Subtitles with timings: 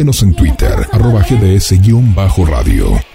[0.00, 3.09] Síguenos en Twitter, arroba gds-radio.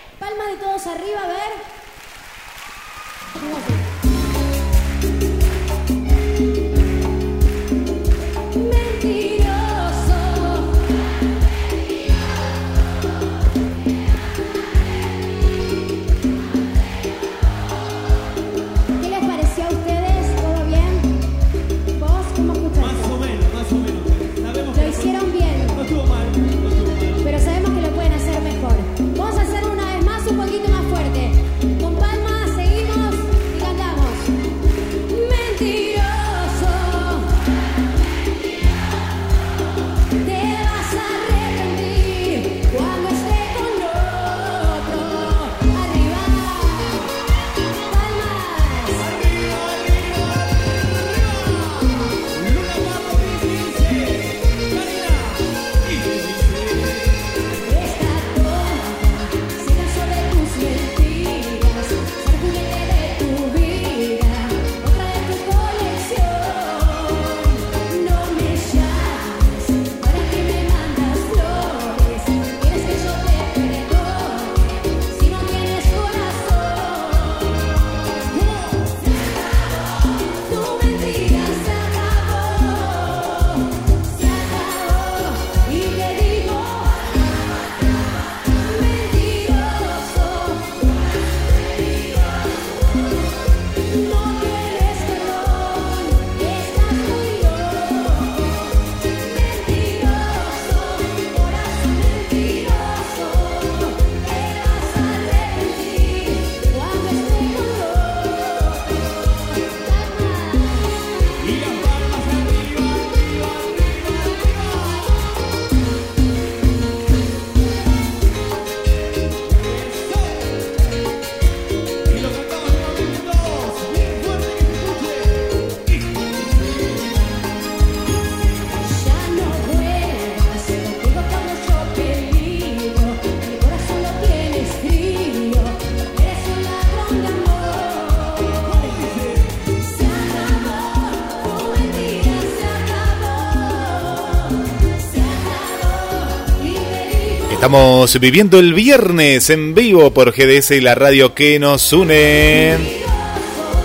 [147.76, 152.74] Estamos viviendo el viernes en vivo por GDS y la radio que nos une.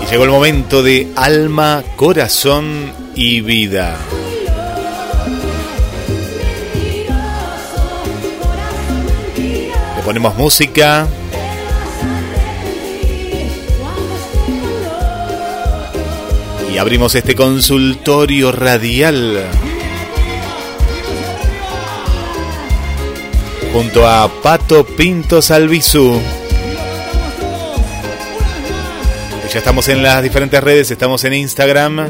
[0.00, 3.96] Y llegó el momento de alma, corazón y vida.
[9.96, 11.08] Le ponemos música.
[16.72, 19.50] Y abrimos este consultorio radial.
[23.72, 26.20] Junto a Pato Pinto Salvisú.
[29.52, 32.08] Ya estamos en las diferentes redes, estamos en Instagram,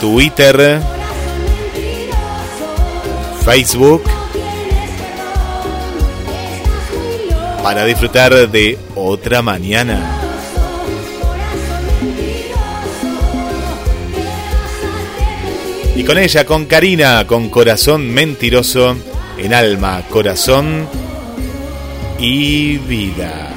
[0.00, 0.80] Twitter,
[3.44, 4.02] Facebook,
[7.62, 10.16] para disfrutar de otra mañana.
[15.94, 18.96] Y con ella, con Karina, con corazón mentiroso
[19.40, 20.86] en alma, corazón
[22.18, 23.49] y vida.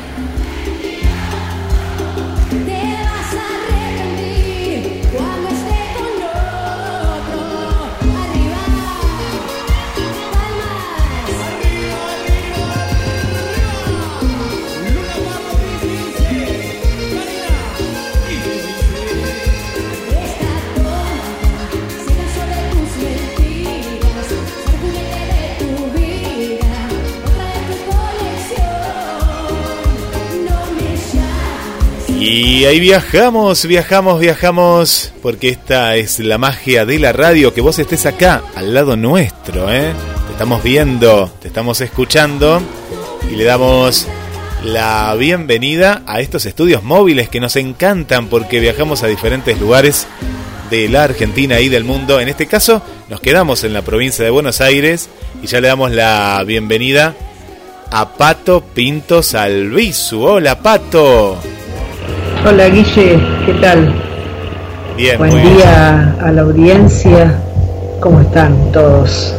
[32.25, 37.78] Y ahí viajamos, viajamos, viajamos, porque esta es la magia de la radio, que vos
[37.80, 39.92] estés acá, al lado nuestro, ¿eh?
[40.28, 42.62] Te estamos viendo, te estamos escuchando
[43.30, 44.08] y le damos
[44.64, 50.08] la bienvenida a estos estudios móviles que nos encantan porque viajamos a diferentes lugares
[50.69, 52.22] de la Argentina y del mundo.
[52.22, 55.10] En este caso, nos quedamos en la provincia de Buenos Aires
[55.44, 57.16] y ya le damos la bienvenida
[57.92, 60.24] a Pato Pinto Salvizu.
[60.24, 61.38] Hola, Pato.
[62.45, 63.94] Hola, Guille, ¿qué tal?
[64.98, 67.40] Bien, Buen día a la audiencia.
[68.00, 69.34] ¿Cómo están todos?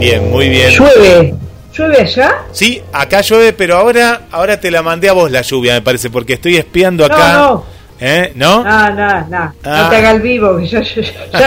[0.00, 0.70] Bien, muy bien.
[0.70, 1.34] ¿Llueve?
[1.76, 2.34] ¿Llueve allá?
[2.52, 6.08] Sí, acá llueve, pero ahora, ahora te la mandé a vos la lluvia, me parece,
[6.10, 7.32] porque estoy espiando acá.
[7.34, 7.76] No, no.
[7.98, 8.32] ¿Eh?
[8.34, 8.62] ¿No?
[8.62, 9.44] No, no, no.
[9.44, 9.86] No Ah.
[9.90, 10.82] te haga el vivo, que ya,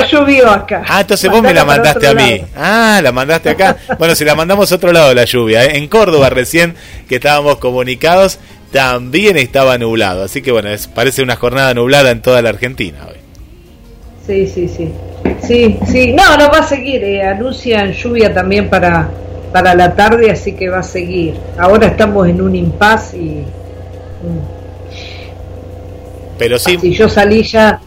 [0.07, 0.83] llovió acá.
[0.87, 2.37] Ah, entonces vos me la mandaste a mí.
[2.39, 2.49] lado.
[2.55, 3.77] Ah, la mandaste acá.
[3.99, 5.65] Bueno, si la mandamos a otro lado la lluvia.
[5.65, 5.77] ¿eh?
[5.77, 6.75] En Córdoba recién
[7.07, 8.39] que estábamos comunicados,
[8.71, 10.23] también estaba nublado.
[10.23, 13.17] Así que bueno, es, parece una jornada nublada en toda la Argentina hoy.
[14.25, 14.91] Sí, sí, sí.
[15.41, 16.13] Sí, sí.
[16.13, 17.03] No, no va a seguir.
[17.03, 19.09] eh, Anuncian lluvia también para,
[19.51, 21.35] para la tarde, así que va a seguir.
[21.57, 23.43] Ahora estamos en un impas y...
[24.23, 24.39] mm,
[26.37, 27.81] Pero sí, Si yo salí ya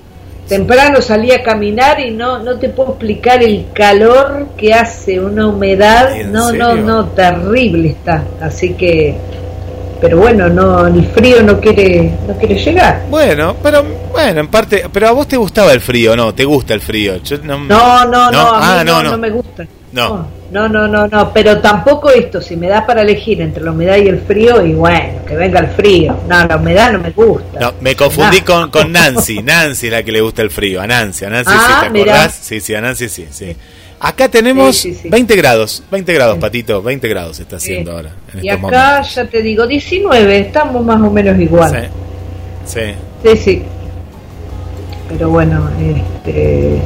[0.49, 5.47] temprano, salí a caminar y no no te puedo explicar el calor que hace, una
[5.47, 8.25] humedad, ¿En no, no, no, terrible está.
[8.41, 9.15] Así que,
[10.03, 13.05] pero bueno, no, ni frío no quiere, no quiere llegar.
[13.09, 16.35] bueno, pero bueno, en parte, pero a vos te gustaba el frío, ¿no?
[16.35, 17.23] ¿Te gusta el frío?
[17.23, 19.11] Yo no, No, no, no, a mí Ah, no, no, no.
[19.13, 19.65] no me gusta.
[19.93, 20.27] No.
[20.51, 23.97] no, no, no, no, pero tampoco esto, si me da para elegir entre la humedad
[23.99, 26.17] y el frío, y bueno, que venga el frío.
[26.29, 27.61] No, la humedad no me gusta.
[27.61, 28.45] No, me confundí Nah.
[28.45, 29.43] con, con Nancy.
[29.43, 30.81] Nancy es la que le gusta el frío.
[30.81, 32.13] A Nancy, a Nancy, Ah, ¿sí te mirá.
[32.15, 32.39] acordás?
[32.43, 33.57] Sí, sí, a Nancy sí, sí.
[34.05, 35.09] Acá tenemos Sí, sí, sí.
[35.11, 38.11] 20 grados, 20 grados, Patito, 20 grados está haciendo ahora.
[38.35, 39.15] En Y estos acá, momentos.
[39.15, 41.89] ya te digo, 19, estamos más o menos igual.
[42.67, 42.95] Sí, sí.
[43.25, 43.63] Sí, sí.
[45.09, 46.81] Pero bueno, este.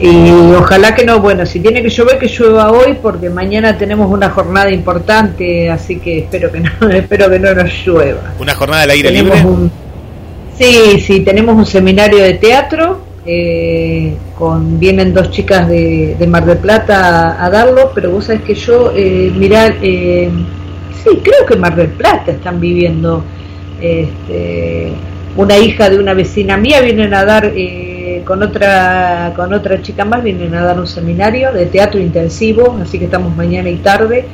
[0.00, 4.10] Y ojalá que no, bueno, si tiene que llover, que llueva hoy, porque mañana tenemos
[4.10, 8.32] una jornada importante, así que espero que no, espero que no nos llueva.
[8.40, 9.48] ¿Una jornada al aire Tenemos libre?
[9.48, 9.70] un-
[10.58, 16.44] sí, sí, tenemos un seminario de teatro, eh, con vienen dos chicas de, de Mar
[16.44, 20.30] del Plata a, darlo, pero vos sabés que yo, eh, mirá, eh,
[21.04, 23.24] sí, creo que Mar del Plata están viviendo,
[23.80, 24.92] este,
[25.36, 30.04] una hija de una vecina mía, vienen a dar, eh, con otra con otra chica
[30.04, 34.26] más, vienen a dar un seminario de teatro intensivo, así que estamos mañana y tarde.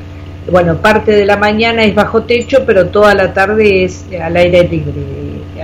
[0.50, 4.66] Bueno, parte de la mañana es bajo techo, pero toda la tarde es al aire
[4.66, 5.17] libre.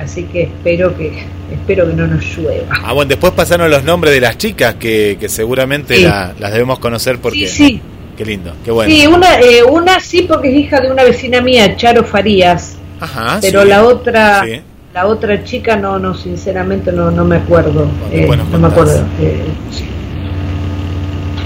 [0.05, 1.13] Así que espero que
[1.53, 2.67] espero que no nos llueva.
[2.85, 6.03] Ah, bueno, después pasaron los nombres de las chicas que, que seguramente Sí.
[6.05, 7.47] la- las debemos conocer porque...
[7.49, 7.81] Sí, sí.
[8.17, 8.93] Qué lindo, qué bueno.
[8.95, 13.39] Sí, una, eh, una sí porque es hija de una vecina mía, Charo Farías, Ajá,
[13.43, 13.69] pero sí.
[13.69, 14.61] la otra Sí.
[14.95, 17.89] la otra chica no, no, sinceramente no, no me acuerdo.
[18.13, 19.05] Eh, no me acuerdo.
[19.21, 19.43] Eh,
[19.73, 19.85] sí.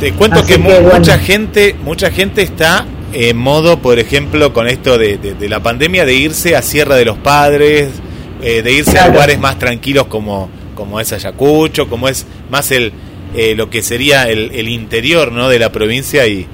[0.00, 0.98] Te cuento que, mu- que, bueno.
[0.98, 5.60] mucha gente, mucha gente está en modo, por ejemplo, con esto de, de- de la
[5.60, 7.88] pandemia, de irse a Sierra de los Padres,
[8.42, 12.92] eh, de irse a lugares más tranquilos como, como es Ayacucho, como es más el
[13.34, 15.48] eh, lo que sería el, el interior ¿no?
[15.48, 16.46] de la provincia y,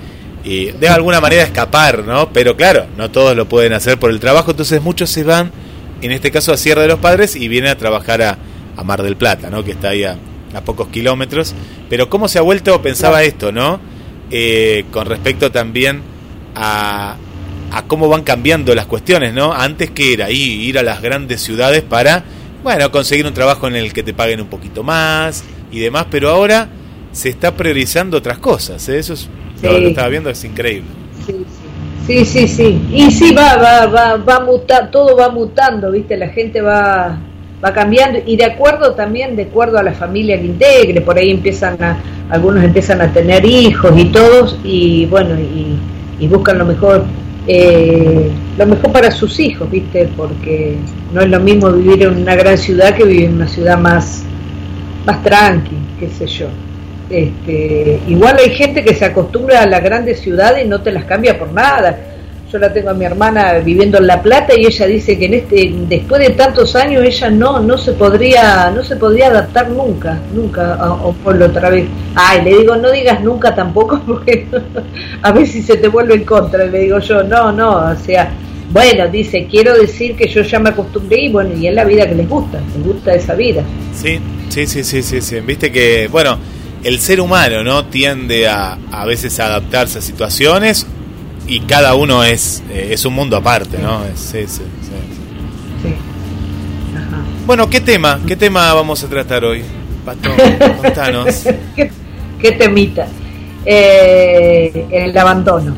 [0.44, 2.30] y de alguna manera escapar, ¿no?
[2.30, 5.52] Pero claro, no todos lo pueden hacer por el trabajo, entonces muchos se van,
[6.02, 8.38] en este caso a Sierra de los Padres, y vienen a trabajar a,
[8.76, 9.64] a Mar del Plata, ¿no?
[9.64, 10.18] Que está ahí a,
[10.54, 11.54] a pocos kilómetros.
[11.88, 13.80] Pero cómo se ha vuelto, pensaba esto, ¿no?
[14.30, 16.02] Eh, con respecto también
[16.54, 17.16] a,
[17.72, 19.52] a cómo van cambiando las cuestiones, ¿no?
[19.52, 22.24] Antes que era ahí, ir a las grandes ciudades para,
[22.62, 26.30] bueno, conseguir un trabajo en el que te paguen un poquito más y demás, pero
[26.30, 26.68] ahora
[27.12, 28.98] se está priorizando otras cosas, ¿eh?
[28.98, 29.28] Eso es,
[29.62, 30.88] lo, lo estaba viendo, es increíble.
[31.26, 31.44] Sí,
[32.06, 32.82] sí, sí, sí.
[32.92, 36.16] Y sí, va, va, va, va muta, todo va mutando, ¿viste?
[36.16, 37.18] La gente va,
[37.64, 41.30] va cambiando y de acuerdo también, de acuerdo a la familia que integre, por ahí
[41.30, 41.96] empiezan a,
[42.30, 45.78] algunos empiezan a tener hijos y todos, y bueno, y,
[46.22, 47.04] y buscan lo mejor,
[47.46, 50.08] eh, lo mejor para sus hijos, ¿viste?
[50.16, 50.76] Porque
[51.12, 54.24] no es lo mismo vivir en una gran ciudad que vivir en una ciudad más,
[55.04, 56.46] más tranqui, qué sé yo.
[57.10, 61.04] Este, igual hay gente que se acostumbra a las grandes ciudades y no te las
[61.04, 61.98] cambia por nada.
[62.54, 65.34] Yo la tengo a mi hermana viviendo en La Plata y ella dice que en
[65.34, 70.20] este después de tantos años ella no no se podría no se podría adaptar nunca,
[70.32, 71.88] nunca a, a un otra vez.
[72.14, 74.46] Ay, le digo, no digas nunca tampoco porque
[75.20, 78.30] a ver si se te vuelve en contra, le digo yo, no, no, o sea,
[78.70, 82.08] bueno, dice, quiero decir que yo ya me acostumbré y bueno, y es la vida
[82.08, 83.64] que les gusta, les gusta esa vida.
[83.92, 85.40] Sí, sí, sí, sí, sí, sí.
[85.40, 86.38] Viste que, bueno,
[86.84, 87.86] el ser humano, ¿no?
[87.86, 90.86] Tiende a a veces a adaptarse a situaciones
[91.46, 94.04] y cada uno es, eh, es un mundo aparte, ¿no?
[94.04, 94.62] Es, sí, sí.
[96.96, 97.22] Ajá.
[97.46, 98.20] Bueno, ¿qué tema?
[98.26, 99.62] ¿Qué tema vamos a tratar hoy?
[100.04, 100.30] Pato,
[100.80, 101.44] contanos.
[102.40, 103.06] ¿Qué, temita?
[103.64, 105.74] Eh, el abandono.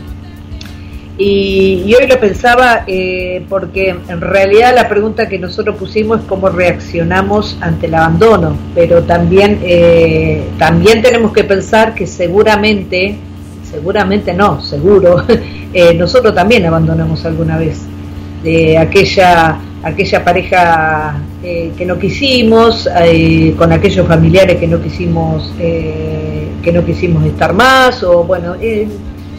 [1.19, 6.51] Y, hoy lo pensaba eh, porque en realidad la pregunta que nosotros pusimos es cómo
[6.51, 13.17] reaccionamos ante el abandono, pero también, eh, también tenemos que pensar que seguramente,
[13.71, 15.25] seguramente no, seguro,
[15.73, 17.83] eh, nosotros también abandonamos alguna vez
[18.43, 22.89] de aquella, aquella pareja que no quisimos,
[23.57, 28.57] con aquellos familiares que no quisimos, que no quisimos estar más, o bueno,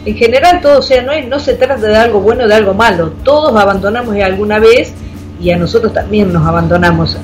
[0.08, 2.72] en general todo, o sea, no, no se trata de algo bueno o de algo
[2.72, 4.94] malo, todos abandonamos alguna vez
[5.40, 7.16] y a nosotros también nos abandonamos,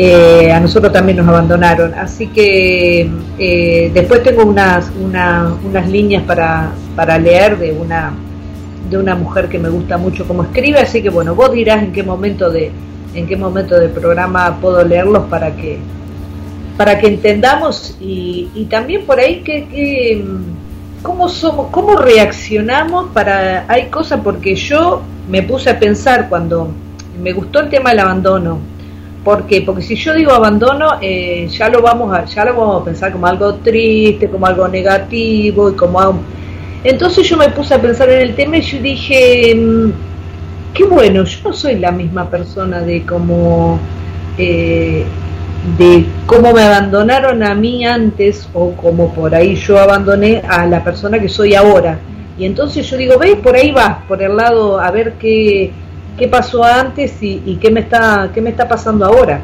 [0.00, 6.70] eh, a nosotros también nos abandonaron, así que eh, después tengo unas, unas líneas para,
[6.94, 8.12] para leer de una,
[8.88, 11.90] de una mujer que me gusta mucho como escribe, así que bueno, vos dirás en
[11.90, 12.70] qué momento de,
[13.12, 15.80] en qué momento del programa puedo leerlos para que
[16.76, 20.24] para que entendamos y, y también por ahí que, que
[21.02, 26.70] cómo somos, cómo reaccionamos para hay cosas porque yo me puse a pensar cuando
[27.20, 28.77] me gustó el tema del abandono.
[29.24, 29.62] ¿Por qué?
[29.62, 33.12] Porque si yo digo abandono, eh, ya lo vamos a, ya lo vamos a pensar
[33.12, 36.20] como algo triste, como algo negativo y como algo...
[36.84, 39.90] Entonces yo me puse a pensar en el tema y yo dije, mm,
[40.72, 43.78] qué bueno, yo no soy la misma persona de como
[44.38, 45.04] eh,
[45.76, 50.82] de cómo me abandonaron a mí antes o como por ahí yo abandoné a la
[50.84, 51.98] persona que soy ahora.
[52.38, 55.72] Y entonces yo digo, ve, por ahí vas, por el lado, a ver qué,
[56.18, 59.40] qué pasó antes y, qué, me está, qué me está pasando ahora.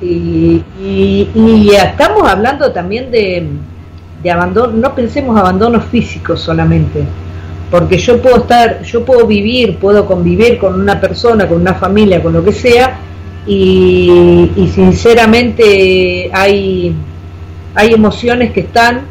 [0.00, 3.46] Y, y, estamos hablando también de,
[4.22, 7.04] de abandono, no pensemos abandono físico solamente,
[7.70, 12.22] porque yo puedo estar, yo puedo vivir, puedo convivir con una persona, con una familia,
[12.22, 12.98] con lo que sea,
[13.46, 16.94] y, sinceramente hay,
[17.74, 19.02] hay emociones que están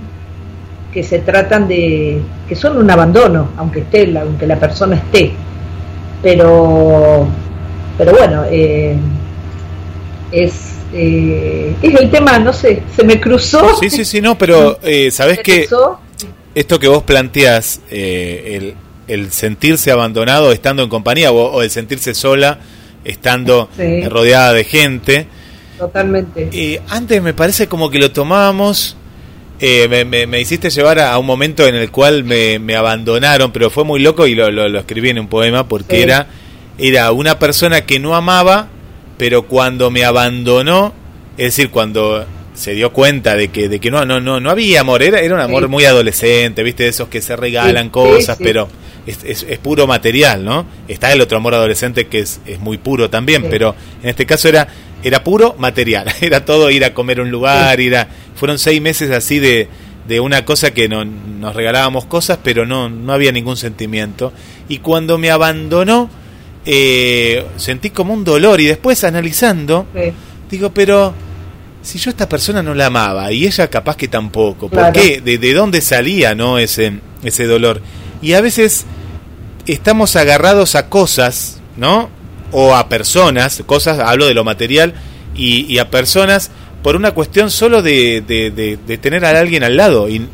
[0.93, 5.34] que se tratan de que son un abandono aunque esté aunque la persona esté
[6.21, 7.27] pero
[7.97, 8.95] pero bueno eh,
[10.31, 10.53] es
[10.93, 15.11] eh, es el tema no sé se me cruzó sí sí sí no pero eh,
[15.11, 15.67] sabes que
[16.55, 18.75] esto que vos planteas el,
[19.07, 22.59] el sentirse abandonado estando en compañía o, o el sentirse sola
[23.03, 23.69] estando
[24.09, 25.27] rodeada de gente.
[25.77, 26.49] Totalmente.
[26.51, 28.97] Y antes me parece como que lo tomábamos,
[29.59, 33.99] eh, me, hiciste llevar a, un momento en el cual me, abandonaron, pero fue muy
[33.99, 36.27] loco y lo, lo, escribí en un poema porque era,
[36.77, 38.69] era una persona que no amaba,
[39.17, 40.93] pero cuando me abandonó,
[41.37, 44.81] es decir, cuando se dio cuenta de que, de que no, no, no, no había
[44.81, 48.67] amor, era, era un amor muy adolescente, viste, de esos que se regalan cosas, pero
[49.05, 50.65] es, es, puro material, ¿no?
[50.87, 54.47] Está el otro amor adolescente que es, es muy puro también, pero en este caso
[54.49, 54.67] era,
[55.03, 58.07] era puro material, era todo ir a comer a un lugar, ir a,
[58.39, 59.67] fueron seis meses así de,
[60.08, 64.31] de una cosa que no, nos regalábamos cosas, pero no, no había ningún sentimiento.
[64.69, 66.10] Y cuando me abandonó,
[66.65, 69.86] eh, sentí como un dolor y después analizando,
[70.50, 71.13] digo, pero
[71.81, 75.22] si yo a esta persona no la amaba y ella capaz que tampoco, ¿por qué?
[75.22, 76.93] ¿De, ¿De, dónde salía no ese,
[77.24, 77.81] ese dolor?
[78.22, 78.86] Y a veces
[79.65, 82.10] estamos agarrados a cosas, ¿no?
[82.51, 84.93] O a personas, cosas, hablo de lo material,
[85.36, 86.51] y, a personas
[86.83, 90.09] por una cuestión solo de, de, tener a alguien al lado.
[90.09, 90.27] Y,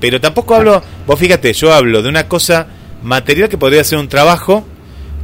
[0.00, 2.66] pero tampoco hablo, vos fíjate, yo hablo de una cosa
[3.02, 4.64] material que podría ser un trabajo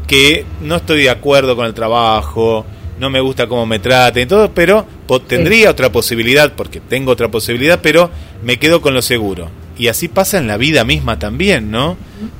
[0.07, 2.67] que no estoy de acuerdo con el trabajo,
[2.99, 4.87] no me gusta cómo me traten y todo, pero
[5.27, 8.11] tendría otra posibilidad, porque tengo otra posibilidad, pero
[8.43, 9.49] me quedo con lo seguro.
[9.79, 11.97] Y así pasa en la vida misma también, ¿no?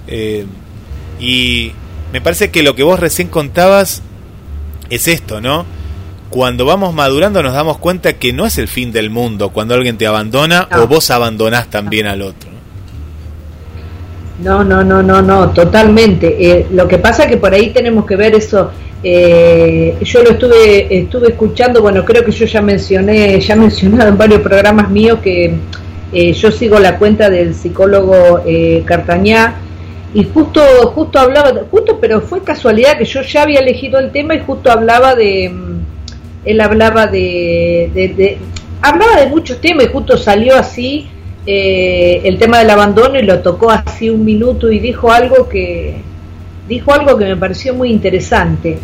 [0.07, 0.45] Eh,
[1.19, 1.73] y
[2.13, 4.03] me parece que lo que vos recién contabas
[4.91, 5.65] es esto, ¿no?
[6.31, 9.99] Cuando vamos madurando nos damos cuenta que no es el fin del mundo cuando alguien
[9.99, 12.51] te abandona o vos abandonás también al otro.
[14.43, 16.37] No, no, no, no, no, totalmente.
[16.39, 18.71] Eh, lo que pasa que por ahí tenemos que ver eso.
[19.03, 24.09] Eh, yo lo estuve estuve escuchando, bueno, creo que yo ya mencioné, ya he mencionado
[24.09, 25.55] en varios programas míos que
[26.13, 28.43] eh, yo sigo la cuenta del psicólogo
[28.85, 29.57] Cartañá
[30.13, 30.61] y justo
[30.95, 34.71] justo hablaba justo pero fue casualidad que yo ya había elegido el tema y justo
[34.71, 35.70] hablaba de mm,
[36.45, 38.39] él hablaba de,
[38.83, 41.09] hablaba de muchos temas y justo salió así
[41.47, 45.97] eh, el tema del abandono y lo tocó así un minuto y dijo algo que
[46.69, 48.79] dijo algo que me pareció muy interesante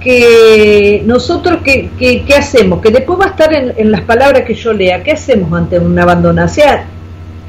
[0.00, 4.72] que nosotros qué, hacemos que después va a estar en, en las palabras que yo
[4.72, 6.86] lea qué hacemos ante un abandono o sea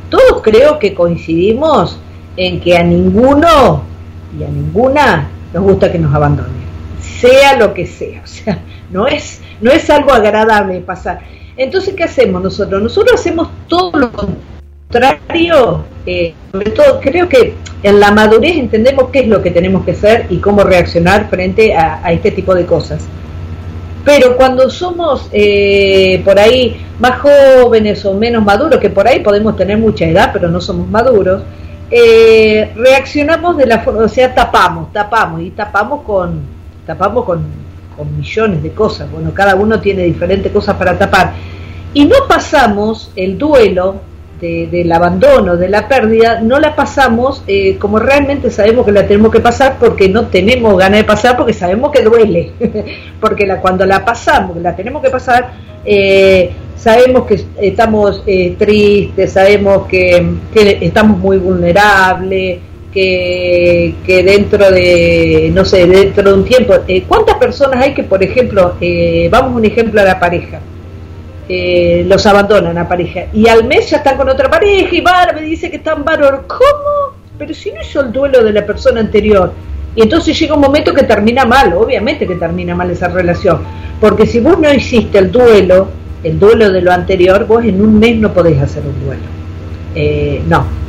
[0.09, 1.99] todos creo que coincidimos
[2.37, 3.83] en que a ninguno
[4.39, 6.66] y a ninguna nos gusta que nos abandonen.
[7.19, 8.59] Sea lo que sea, o sea,
[8.91, 11.19] no es, no es algo agradable pasar.
[11.55, 12.81] Entonces, ¿qué hacemos nosotros?
[12.81, 19.19] Nosotros hacemos todo lo contrario, eh, sobre todo creo que en la madurez entendemos qué
[19.19, 23.05] es lo que tenemos que hacer y cómo reaccionar frente a, este tipo de cosas.
[24.05, 29.57] Pero cuando somos eh, por ahí más jóvenes o menos maduros, que por ahí podemos
[29.57, 31.41] tener mucha edad, pero no somos maduros,
[31.89, 36.56] eh, reaccionamos de la forma, o sea, tapamos, tapamos y tapamos con,
[36.87, 37.43] tapamos con,
[37.95, 39.11] con millones de cosas.
[39.11, 41.33] Bueno, cada uno tiene diferentes cosas para tapar.
[41.93, 44.01] Y no pasamos el duelo
[44.39, 49.31] del abandono, de la pérdida, no la pasamos eh, como realmente sabemos que la tenemos
[49.31, 52.51] que pasar porque no tenemos ganas de pasar porque sabemos que duele,
[53.19, 55.53] porque la, cuando la pasamos, la tenemos que pasar,
[55.83, 60.35] eh, sabemos que estamos eh, tristes, sabemos que,
[60.81, 62.59] estamos muy vulnerables,
[64.05, 66.73] que, dentro de, no sé, dentro de un tiempo,
[67.07, 68.75] ¿cuántas personas hay que, por ejemplo,
[69.29, 70.59] vamos un ejemplo a la pareja?
[71.49, 73.25] Eh, los abandonan a pareja.
[73.31, 76.45] Y al mes ya están con otra pareja y Bar me dice que están Bárbaro.
[76.45, 77.15] ¿Cómo?
[77.37, 79.53] Pero si no hizo el duelo de la persona anterior.
[79.95, 83.61] Y entonces llega un momento que termina mal, obviamente que termina mal esa relación.
[84.01, 85.87] Porque si vos no hiciste el duelo,
[86.23, 89.23] el duelo de lo anterior, vos en un mes no podés hacer un duelo.
[89.95, 90.86] Eh, no.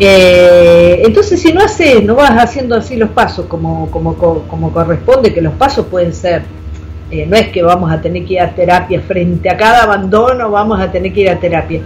[0.00, 5.34] Eh, entonces si no haces, no vas haciendo así los pasos como, como, como corresponde,
[5.34, 6.42] que los pasos pueden ser
[7.10, 10.50] eh, no es que vamos a tener que ir a terapia frente a cada abandono,
[10.50, 11.80] vamos a tener que ir a terapia.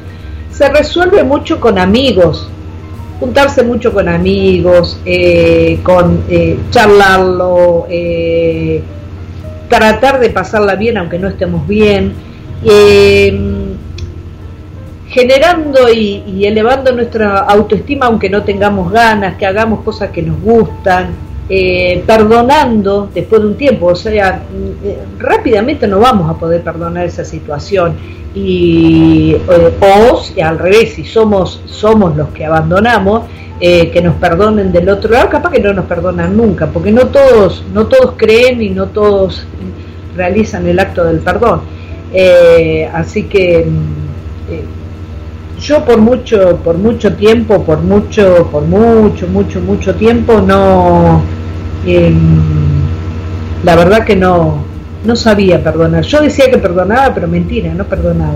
[0.51, 2.49] Se resuelve mucho con amigos,
[3.21, 7.87] juntarse mucho con amigos, eh, con eh, charlarlo,
[9.69, 12.15] tratar de pasarla bien aunque no estemos bien,
[15.13, 21.11] generando y elevando nuestra autoestima aunque no tengamos ganas, que hagamos cosas que nos gustan
[21.49, 24.43] eh, perdonando después de un tiempo, o sea,
[24.85, 27.95] eh, rápidamente no vamos a poder perdonar esa situación
[28.35, 33.25] y eh, o al revés, si somos somos los que abandonamos,
[33.61, 37.65] que nos perdonen del otro lado, capaz que no nos perdonan nunca, porque no todos
[37.75, 39.47] no todos creen y no todos
[40.17, 41.61] realizan el acto del perdón.
[42.95, 43.67] así que
[45.63, 51.23] yo por mucho por mucho tiempo por mucho por mucho mucho mucho tiempo no
[51.87, 52.13] eh,
[53.65, 54.71] la verdad que no
[55.05, 56.05] no sabía perdonar.
[56.05, 58.35] Yo decía que perdonaba pero mentira no perdonaba.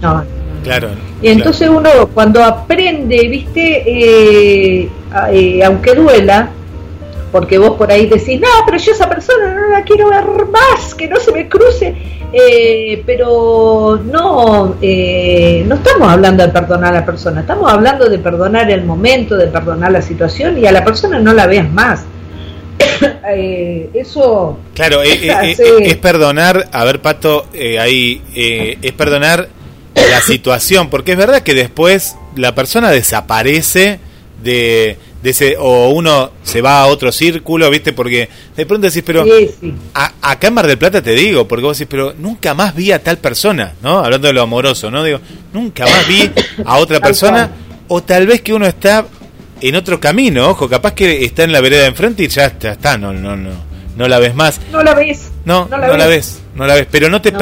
[0.00, 0.24] No.
[0.62, 0.88] Claro
[1.20, 4.88] y entonces uno cuando aprende viste eh,
[5.32, 6.50] eh, aunque duela
[7.30, 10.94] porque vos por ahí decís, no, pero yo esa persona no la quiero ver más,
[10.94, 11.94] que no se me cruce,
[12.32, 18.18] eh, pero no, eh, no estamos hablando de perdonar a la persona, estamos hablando de
[18.18, 22.04] perdonar el momento, de perdonar la situación y a la persona no la veas más.
[23.30, 24.58] Eh, eso...
[24.74, 27.44] Claro, es, perdonar, a ver Pato,
[27.78, 29.48] ahí, es perdonar
[29.94, 34.00] la situación, porque es verdad que después la persona desaparece
[34.42, 37.92] de de ese, o uno se va a otro círculo, ¿viste?
[37.92, 39.24] Porque de pronto decís, pero
[39.94, 42.92] A, acá en Mar del Plata te digo, porque vos decís, pero nunca más vi
[42.92, 43.98] a tal persona, ¿no?
[43.98, 45.02] Hablando de lo amoroso, ¿no?
[45.02, 45.20] Digo,
[45.52, 46.30] nunca más vi
[46.64, 47.50] a otra persona,
[47.88, 49.06] o tal vez que uno está
[49.60, 52.72] en otro camino, ojo, capaz que está en la vereda de enfrente y ya está,
[52.72, 53.50] está no, no, no,
[53.96, 54.60] no la ves más.
[54.70, 55.30] No la ves.
[55.44, 56.40] No, no la, ves.
[56.54, 57.32] no la ves, pero no te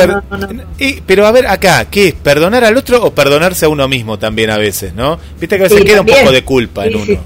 [1.07, 2.15] pero a ver acá, ¿qué es?
[2.15, 5.19] ¿Perdonar al otro o perdonarse a uno mismo también a veces, no?
[5.39, 7.21] Viste que a veces queda un poco de culpa en uno.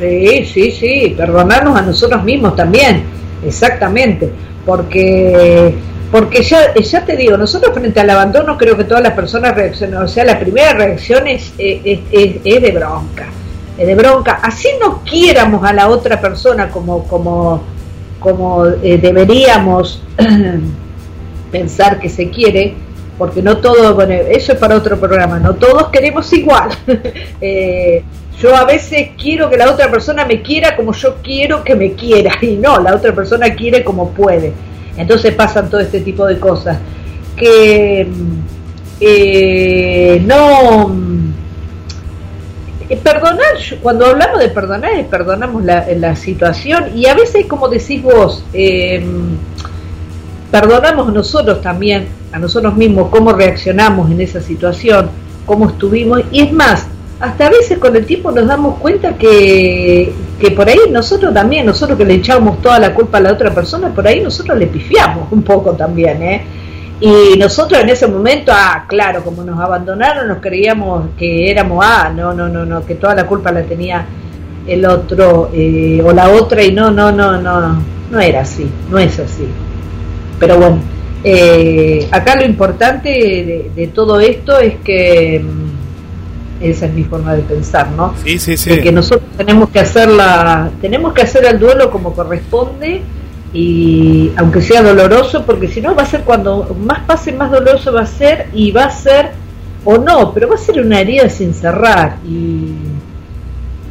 [0.00, 3.02] Sí, sí, sí, perdonarnos a nosotros mismos también,
[3.44, 4.30] exactamente,
[4.64, 5.74] porque
[6.10, 10.02] porque ya, ya te digo, nosotros frente al abandono creo que todas las personas reaccionan,
[10.02, 13.26] o sea, la primera reacción es, de bronca,
[13.76, 17.62] es de bronca, así no quiéramos a la otra persona como, como,
[18.18, 20.02] como eh, deberíamos
[21.52, 22.74] pensar que se quiere,
[23.18, 26.70] porque no todo, bueno, eso es para otro programa, no todos queremos igual.
[27.42, 28.02] eh,
[28.40, 31.92] yo a veces quiero que la otra persona me quiera como yo quiero que me
[31.92, 34.52] quiera y no, la otra persona quiere como puede.
[34.96, 36.78] Entonces pasan todo este tipo de cosas.
[37.36, 38.08] Que
[39.00, 40.94] eh, no...
[42.88, 48.02] Eh, perdonar, cuando hablamos de perdonar, perdonamos la, la situación y a veces, como decís
[48.02, 49.36] vos, em,
[50.50, 55.08] perdonamos nosotros también, a nosotros mismos, cómo reaccionamos en esa situación,
[55.46, 56.88] cómo estuvimos, y es más,
[57.20, 61.66] hasta a veces con el tiempo nos damos cuenta que, que por ahí nosotros también,
[61.66, 64.66] nosotros que le echamos toda la culpa a la otra persona, por ahí nosotros le
[64.66, 66.42] pifiamos un poco también, ¿eh?
[67.00, 72.12] Y nosotros en ese momento, ah, claro, como nos abandonaron, nos creíamos que éramos, ah,
[72.14, 74.04] no, no, no, no, que toda la culpa la tenía
[74.66, 78.98] el otro eh, o la otra y no, no, no, no, no era así, no
[78.98, 79.46] es así.
[80.38, 80.78] Pero bueno,
[81.24, 85.42] eh, acá lo importante de, todo esto es que
[86.60, 88.14] esa es mi forma de pensar, ¿no?
[88.24, 88.80] Sí, sí, sí.
[88.80, 93.02] que nosotros tenemos que hacer la, tenemos que hacer el duelo como corresponde
[93.52, 97.92] y aunque sea doloroso, porque si no va a ser cuando más pase más doloroso
[97.92, 99.30] va a ser y va a ser
[99.84, 102.74] o no, pero va a ser una herida sin cerrar y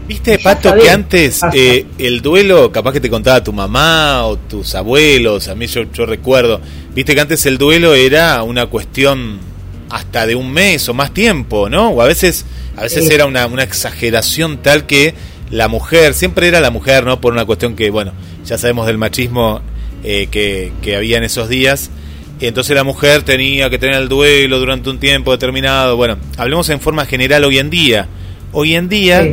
[0.07, 4.73] Viste, Pato, que antes eh, el duelo, capaz que te contaba tu mamá o tus
[4.73, 6.59] abuelos, a mí yo, yo recuerdo,
[6.95, 9.37] viste que antes el duelo era una cuestión
[9.89, 11.89] hasta de un mes o más tiempo, ¿no?
[11.89, 15.13] O a veces, a veces era una, una exageración tal que
[15.49, 17.19] la mujer, siempre era la mujer, ¿no?
[17.19, 18.13] Por una cuestión que, bueno,
[18.45, 19.61] ya sabemos del machismo
[20.03, 21.89] eh, que, que había en esos días.
[22.39, 25.97] Entonces la mujer tenía que tener el duelo durante un tiempo determinado.
[25.97, 28.07] Bueno, hablemos en forma general hoy en día.
[28.53, 29.27] Hoy en día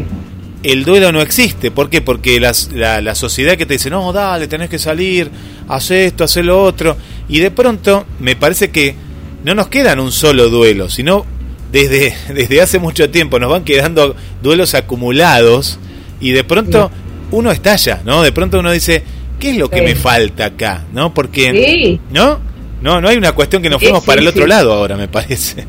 [0.63, 1.71] el duelo no existe.
[1.71, 2.01] ¿Por qué?
[2.01, 2.53] Porque la,
[3.01, 5.31] la, sociedad que te dice, no, dale, tenés que salir,
[5.69, 6.97] haz esto, haz lo otro.
[7.29, 8.97] Y de pronto me parece que
[9.47, 11.25] no nos quedan un solo duelo, sino
[11.71, 15.79] desde, desde hace mucho tiempo nos van quedando duelos acumulados
[16.21, 16.91] y de pronto
[17.31, 18.23] uno estalla, ¿no?
[18.23, 19.05] De pronto uno dice,
[19.39, 20.85] ¿qué es lo que me falta acá?
[20.93, 21.15] ¿No?
[21.15, 22.41] Porque, ¿no?
[22.83, 25.65] No, no hay una cuestión que nos fuimos para el otro lado ahora, me parece.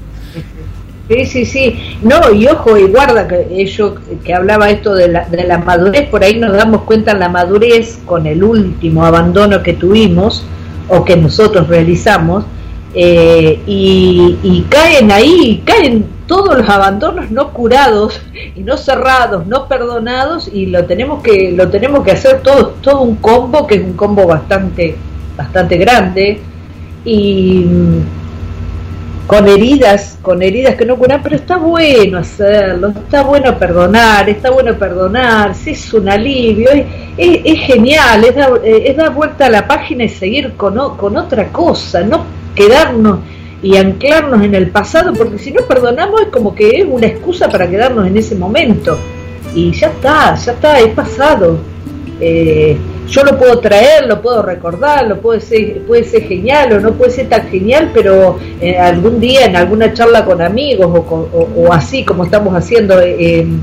[1.08, 1.98] Sí, sí, sí.
[2.02, 6.10] No, y ojo, y guarda que ello que hablaba esto de la, de la madurez,
[6.10, 10.44] por ahí nos damos cuenta en la madurez con el último abandono que tuvimos
[10.90, 12.44] o que nosotros realizamos,
[12.94, 18.22] eh, y, caen ahí, caen todos los abandonos no curados
[18.56, 23.02] y no cerrados, no perdonados, y lo tenemos que, lo tenemos que hacer todo, todo
[23.02, 24.96] un combo, que es un combo bastante,
[25.36, 26.40] bastante grande,
[27.06, 27.66] y
[29.28, 34.50] con heridas, con heridas que no curan, pero está bueno hacerlo, está bueno perdonar, está
[34.50, 36.70] bueno perdonar, si es un alivio,
[37.18, 41.50] es, genial, es dar, es dar, vuelta a la página y seguir con, con otra
[41.50, 43.20] cosa, no quedarnos
[43.62, 47.50] y anclarnos en el pasado, porque si no perdonamos es como que es una excusa
[47.50, 48.98] para quedarnos en ese momento.
[49.56, 51.58] Y ya está, ya está, es pasado.
[52.20, 56.80] Eh, yo lo puedo traer, lo puedo recordar, lo puede ser, puede ser genial o
[56.80, 61.72] no puede ser tan genial, pero eh, algún día en alguna charla con amigos o,
[61.72, 63.62] así como estamos haciendo en,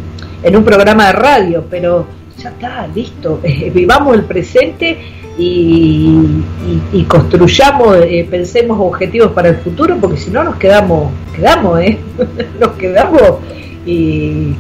[0.55, 2.07] un programa de radio, pero
[2.39, 3.41] ya está, listo,
[3.75, 4.97] vivamos el presente
[5.37, 11.99] y, construyamos, eh, pensemos objetivos para el futuro, porque si no nos quedamos, quedamos, ¿eh?
[12.61, 13.39] nos quedamos
[13.85, 14.55] y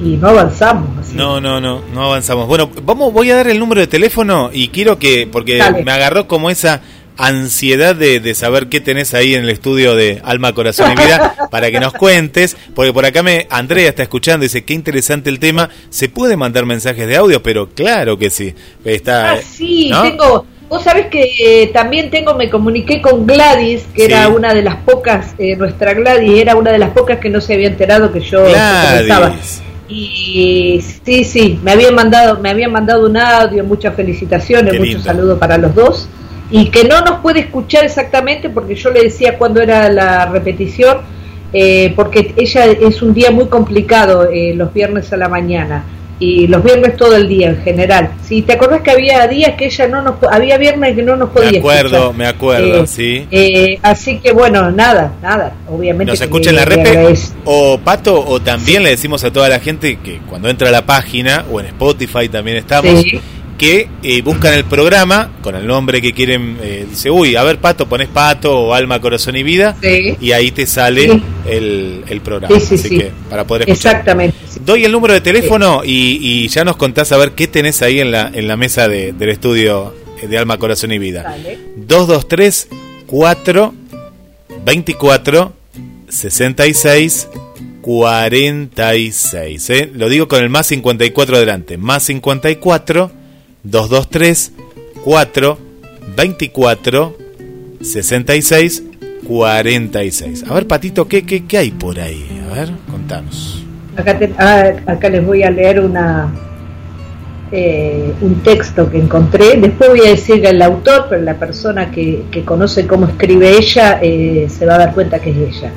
[0.00, 1.12] y no avanzamos.
[1.12, 2.46] No, no, no, no avanzamos.
[2.46, 6.28] Bueno, vamos, voy a dar el número de teléfono y quiero que, porque me agarró
[6.28, 6.82] como esa
[7.18, 11.34] ansiedad de, de, saber qué tenés ahí en el estudio de Alma, Corazón y Vida
[11.50, 15.40] para que nos cuentes, porque por acá me Andrea está escuchando dice, qué interesante el
[15.40, 18.54] tema, se puede mandar mensajes de audio, pero claro que sí.
[18.84, 20.46] Está, ah, sí, tengo...
[20.68, 24.76] Vos sabés que eh, también tengo, me comuniqué con Gladys, que era una de las
[24.76, 28.20] pocas, eh, nuestra Gladys era una de las pocas que no se había enterado que
[28.20, 29.34] yo estaba.
[29.88, 35.38] Y sí, sí, me habían mandado, me habían mandado un audio, muchas felicitaciones, muchos saludos
[35.38, 36.06] para los dos.
[36.50, 40.98] Y que no nos puede escuchar exactamente porque yo le decía cuando era la repetición,
[41.52, 45.84] eh, porque ella es un día muy complicado eh, los viernes a la mañana
[46.20, 48.10] y los viernes todo el día en general.
[48.24, 51.30] Si te acordás que había días que ella no nos había viernes que no nos
[51.30, 53.26] podía Me acuerdo, me acuerdo, eh, sí.
[53.30, 56.12] Eh, así que bueno, nada, nada, obviamente.
[56.12, 56.66] Nos escucha en la
[57.44, 60.86] o Pato o también le decimos a toda la gente que cuando entra a la
[60.86, 63.04] página o en Spotify también estamos
[63.58, 67.58] que eh, buscan el programa con el nombre que quieren, eh, dice, uy, a ver
[67.58, 72.56] Pato, pones Pato o Alma, Corazón y Vida, y ahí te sale el, el, programa.
[72.56, 73.92] Así que para poder escuchar.
[73.92, 74.36] Exactamente.
[74.64, 78.00] Doy el número de teléfono y, y, ya nos contás a ver qué tenés ahí
[78.00, 81.36] en la, en la mesa de, del estudio de Alma, Corazón y Vida.
[81.76, 82.68] 223
[83.06, 83.74] 4
[84.64, 85.52] 24
[86.08, 87.28] 66
[87.82, 89.70] 46.
[89.70, 89.90] ¿eh?
[89.94, 91.78] Lo digo con el más 54 adelante.
[91.78, 93.17] Más 54
[93.64, 94.52] 223
[95.04, 95.58] 4
[96.16, 97.16] 24
[97.80, 98.82] 66
[99.26, 100.44] 46.
[100.48, 102.26] A ver, Patito, ¿qué, qué, qué hay por ahí?
[102.50, 103.64] A ver, contanos.
[103.96, 106.32] Acá, ah, acá les voy a leer una
[107.50, 109.56] eh, un texto que encontré.
[109.56, 113.98] Después voy a decir el autor, pero la persona que, que conoce cómo escribe ella
[114.02, 115.72] eh, se va a dar cuenta que es ella.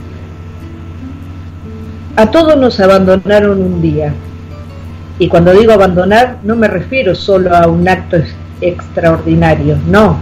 [2.16, 4.14] A todos nos abandonaron un día
[5.22, 8.18] y cuando digo abandonar, no me refiero solo a un acto
[8.60, 10.18] extraordinario, no,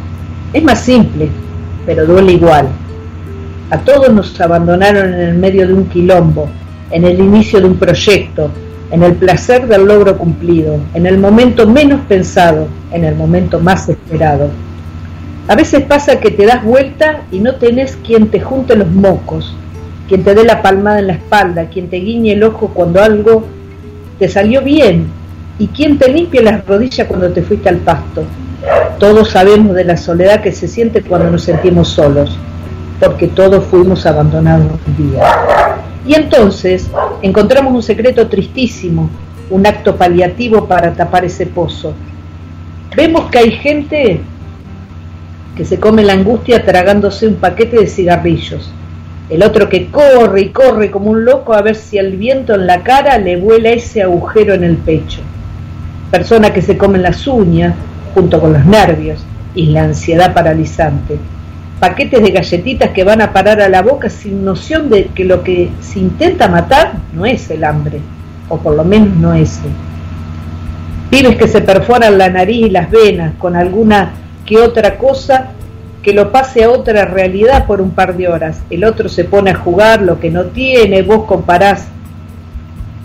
[0.51, 1.29] es más simple,
[1.85, 2.67] pero duele igual.
[3.69, 6.49] A todos nos abandonaron en el medio de un quilombo,
[6.91, 8.51] en el inicio de un proyecto,
[8.91, 13.88] en el placer del logro cumplido, en el momento menos pensado, en el momento más
[13.88, 14.49] esperado.
[15.47, 19.55] A veces pasa que te das vuelta y no tenés quien te junte los mocos,
[20.09, 23.45] quien te dé la palmada en la espalda, quien te guiñe el ojo cuando algo
[24.19, 25.08] te salió bien
[25.58, 28.23] y quien te limpie las rodillas cuando te fuiste al pasto.
[28.99, 32.38] Todos sabemos de la soledad que se siente cuando nos sentimos solos,
[32.99, 35.23] porque todos fuimos abandonados un día.
[36.05, 36.89] Y entonces
[37.21, 39.10] encontramos un secreto tristísimo,
[39.49, 41.93] un acto paliativo para tapar ese pozo.
[42.95, 44.19] Vemos que hay gente
[45.55, 48.71] que se come la angustia tragándose un paquete de cigarrillos.
[49.30, 52.65] El otro que corre y corre como un loco a ver si el viento en
[52.65, 55.22] la cara le vuela ese agujero en el pecho.
[56.12, 57.76] Persona que se come las uñas
[58.13, 61.18] junto con los nervios y la ansiedad paralizante
[61.80, 65.44] paquetes de galletitas que van a parar a la boca sin noción de que lo
[65.44, 68.02] que se intenta matar no es el hambre,
[68.50, 69.70] o por lo menos no ese.
[71.10, 74.12] Pibes que se perforan la nariz y las venas con alguna
[74.46, 75.52] que otra cosa
[76.10, 78.63] que lo pase a otra realidad por un par de horas.
[78.72, 81.86] El otro se pone a jugar lo que no tiene, vos comparás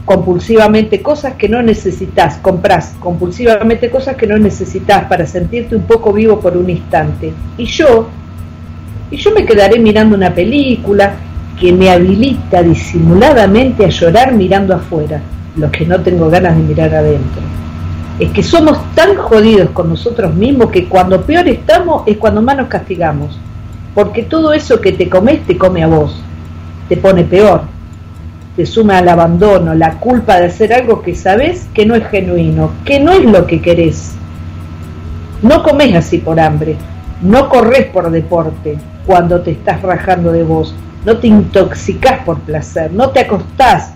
[0.06, 6.14] compulsivamente cosas que no necesitas, comprás compulsivamente cosas que no necesitas para sentirte un poco
[6.14, 7.34] vivo por un instante.
[7.58, 8.08] Y yo,
[9.10, 11.12] y yo me quedaré mirando una película
[11.60, 15.20] que me habilita disimuladamente a llorar mirando afuera,
[15.58, 17.42] lo que no tengo ganas de mirar adentro.
[18.18, 22.56] Es que somos tan jodidos con nosotros mismos que cuando peor estamos es cuando más
[22.56, 23.38] nos castigamos,
[23.92, 26.22] porque todo eso que te comes te come a vos,
[26.88, 27.62] te pone peor,
[28.54, 32.70] te suma al abandono, la culpa de hacer algo que sabes que no es genuino,
[32.84, 34.14] que no es lo que querés.
[35.42, 36.76] No comes así por hambre,
[37.20, 40.72] no corres por deporte, cuando te estás rajando de vos,
[41.04, 43.92] no te intoxicás por placer, no te acostás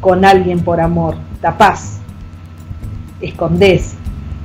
[0.00, 2.01] con alguien por amor, tapás,
[3.22, 3.94] escondés,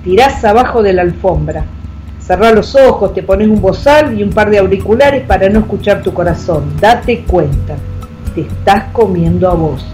[0.03, 1.65] tirás abajo de la alfombra,
[2.19, 6.01] cerrás los ojos, te pones un bozal y un par de auriculares para no escuchar
[6.03, 7.75] tu corazón, date cuenta,
[8.35, 9.85] te estás comiendo a vos.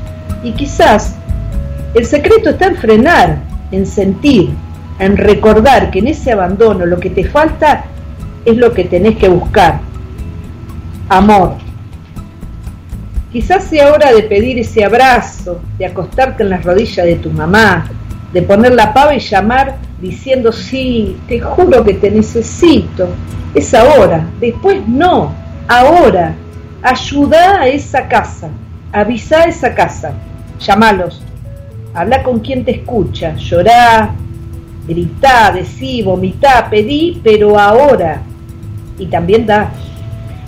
[0.44, 1.16] Y quizás
[1.94, 3.38] el secreto está en frenar,
[3.72, 4.50] en sentir,
[5.00, 7.86] en recordar que en ese abandono lo que te falta
[8.46, 9.80] es lo que tenés que buscar.
[11.10, 11.56] Amor.
[13.32, 17.86] Quizás sea hora de pedir ese abrazo, de acostarte en las rodillas de tu mamá,
[18.34, 23.10] de poner la pava y llamar diciendo, sí, te juro que te necesito.
[23.54, 25.34] Es ahora, después no,
[25.68, 26.36] ahora.
[26.82, 28.50] Ayuda a esa casa,
[28.92, 30.12] avisa a esa casa,
[30.60, 31.22] llamalos,
[31.94, 34.14] habla con quien te escucha, llorá,
[34.86, 38.22] gritá, decí, vomitá, pedí, pero ahora,
[39.00, 39.72] y también da.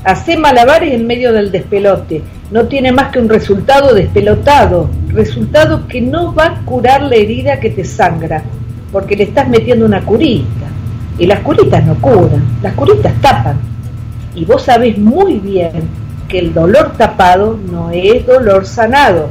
[0.03, 2.21] Hace malabares en medio del despelote.
[2.51, 7.59] No tiene más que un resultado despelotado, resultado que no va a curar la herida
[7.59, 8.43] que te sangra,
[8.91, 10.67] porque le estás metiendo una curita.
[11.17, 13.57] Y las curitas no curan, las curitas tapan.
[14.35, 15.89] Y vos sabés muy bien
[16.27, 19.29] que el dolor tapado no es dolor sanado.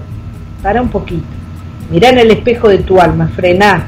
[0.63, 1.27] Para un poquito.
[1.91, 3.87] Mirá en el espejo de tu alma, frená,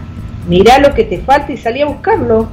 [0.48, 2.48] mirá lo que te falta y salí a buscarlo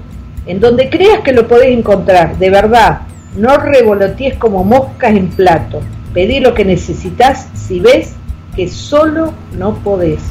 [0.45, 3.01] en donde creas que lo podés encontrar, de verdad,
[3.37, 5.81] no revolotees como moscas en plato,
[6.13, 8.13] pedí lo que necesitas si ves
[8.55, 10.21] que solo no podés,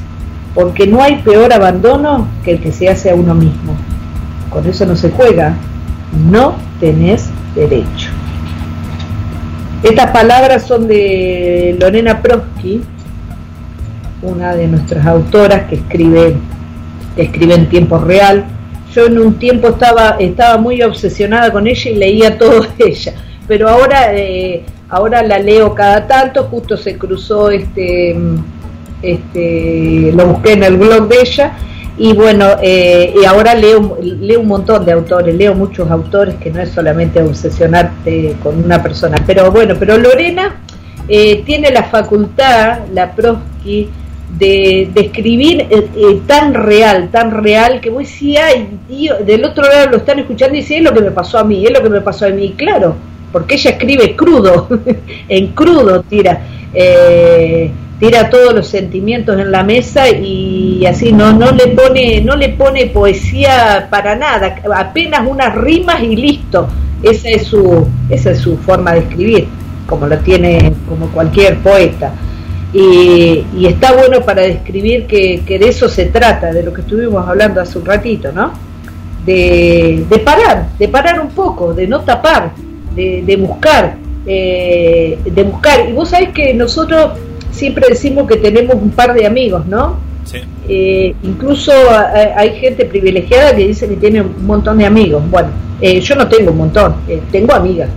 [0.55, 3.75] porque no hay peor abandono que el que se hace a uno mismo.
[4.51, 5.57] Con eso no se juega,
[6.31, 8.11] no tenés derecho.
[9.83, 12.83] Estas palabras son de Lorena Prosky,
[14.23, 16.37] una de nuestras autoras que escribe,
[17.17, 18.45] que escribe en tiempo real,
[18.95, 23.15] yo en un tiempo estaba, estaba muy obsesionada con ella y leía todo de ella,
[23.49, 28.15] pero ahora, eh, ahora la leo cada tanto, justo se cruzó este,
[29.01, 31.53] este, lo busqué en el blog de ella.
[31.97, 36.51] Y bueno, eh, y ahora leo, leo un montón de autores, leo muchos autores que
[36.51, 40.57] no es solamente obsesionarte con una persona, pero bueno, pero Lorena
[41.09, 43.89] eh, tiene la facultad, la Prosky,
[44.39, 49.65] de, escribir eh, eh, tan real, tan real, que vos decís, ay, tío, del otro
[49.65, 51.83] lado lo están escuchando y dicen, es lo que me pasó a mí, es lo
[51.83, 52.97] que me pasó a mí, claro,
[53.33, 54.69] porque ella escribe crudo,
[55.29, 56.43] en crudo tira,
[56.75, 62.37] eh, tira todos los sentimientos en la mesa y así no, no le pone, no
[62.37, 66.69] le pone poesía para nada, apenas unas rimas y listo,
[67.03, 69.49] esa es su, esa es su forma de escribir,
[69.87, 72.13] como lo tiene como cualquier poeta.
[72.73, 77.61] Y, está bueno para describir que, de eso se trata, de lo que estuvimos hablando
[77.61, 78.53] hace un ratito, ¿no?
[79.27, 82.53] De, parar, de parar un poco, de no tapar,
[82.95, 85.89] de, buscar, eh, de buscar.
[85.89, 87.13] Y vos sabés que nosotros
[87.51, 89.99] siempre decimos que tenemos un par de amigos, ¿no?
[90.25, 90.39] Sí.
[90.69, 91.73] Eh, incluso
[92.37, 95.23] hay gente privilegiada que dice que tiene un montón de amigos.
[95.31, 95.49] Bueno,
[95.81, 96.95] eh, yo no tengo un montón,
[97.31, 97.91] tengo amigas.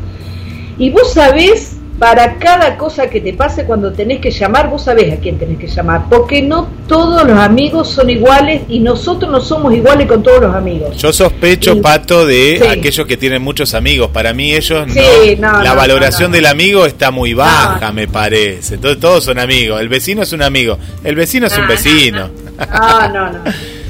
[0.77, 5.13] Y vos sabés para cada cosa que te pase cuando tenés que llamar, vos sabés
[5.13, 9.39] a quién tenés que llamar, porque no todos los amigos son iguales y nosotros no
[9.39, 10.97] somos iguales con todos los amigos.
[10.97, 14.10] Yo sospecho, Pato, de aquellos que tienen muchos amigos.
[14.12, 18.75] Para mí ellos no, la valoración del amigo está muy baja, me parece.
[18.75, 19.79] Entonces todos son amigos.
[19.79, 22.29] El vecino es un amigo, el vecino es un vecino.
[22.58, 23.39] No, no, no,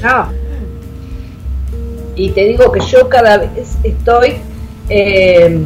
[0.02, 0.32] no.
[2.14, 4.34] Y te digo que yo cada vez estoy...
[4.88, 5.60] Eh,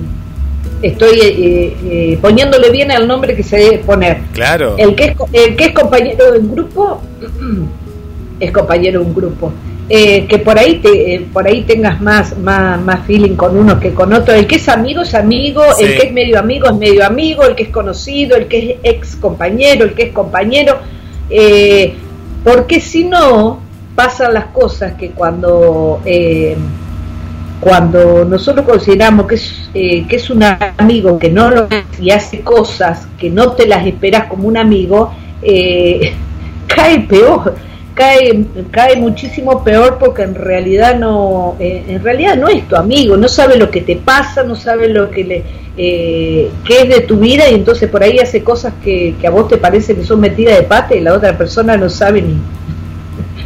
[0.82, 4.18] estoy eh, eh, poniéndole bien al nombre que se debe poner.
[4.32, 4.76] Claro.
[4.78, 7.02] El que es, el que es compañero de un grupo
[8.40, 9.52] es compañero de un grupo.
[9.92, 13.92] Eh, que por ahí te, por ahí tengas más, más, más feeling con uno que
[13.92, 14.34] con otro.
[14.34, 17.56] El que es amigo es amigo, el que es medio amigo es medio amigo, el
[17.56, 20.78] que es conocido, el que es ex compañero, el que es compañero.
[22.44, 23.60] porque si no,
[23.96, 26.00] pasan las cosas que cuando
[27.60, 32.10] cuando nosotros consideramos que es, eh, que es un amigo que no lo es y
[32.10, 36.14] hace cosas que no te las esperas como un amigo, eh,
[36.66, 37.54] cae peor,
[37.94, 43.18] cae, cae muchísimo peor porque en realidad no, eh, en realidad no es tu amigo,
[43.18, 45.44] no sabe lo que te pasa, no sabe lo que le,
[45.76, 49.30] eh, qué es de tu vida y entonces por ahí hace cosas que, que a
[49.30, 52.36] vos te parece que son metidas de pata y la otra persona no sabe ni,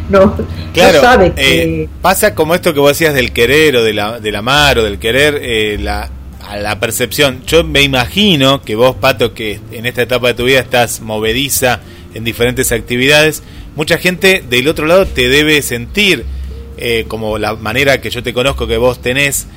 [0.09, 0.35] no,
[0.73, 4.35] claro, sabe eh, pasa como esto que vos decías del querer o de la, del
[4.35, 6.09] amar o del querer, eh, la,
[6.47, 7.41] a la percepción.
[7.47, 11.81] Yo me imagino que vos, Pato, que en esta etapa de tu vida estás movediza
[12.13, 13.43] en diferentes actividades,
[13.75, 16.25] mucha gente del otro lado te debe sentir
[16.77, 19.47] eh, como la manera que yo te conozco que vos tenés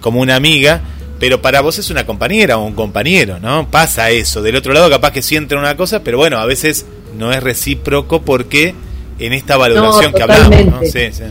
[0.00, 0.82] como una amiga,
[1.20, 3.70] pero para vos es una compañera o un compañero, ¿no?
[3.70, 4.42] Pasa eso.
[4.42, 6.86] Del otro lado capaz que sienten una cosa, pero bueno, a veces
[7.16, 8.74] no es recíproco porque
[9.20, 10.66] en esta valoración que hablamos.
[10.66, 10.80] ¿no?
[10.82, 11.24] Sí, sí.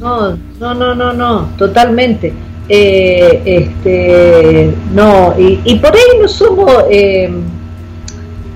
[0.00, 2.32] no, no, no, no, no, totalmente.
[2.68, 6.84] Eh, este, no, y, por ahí no somos.
[6.90, 7.30] Eh,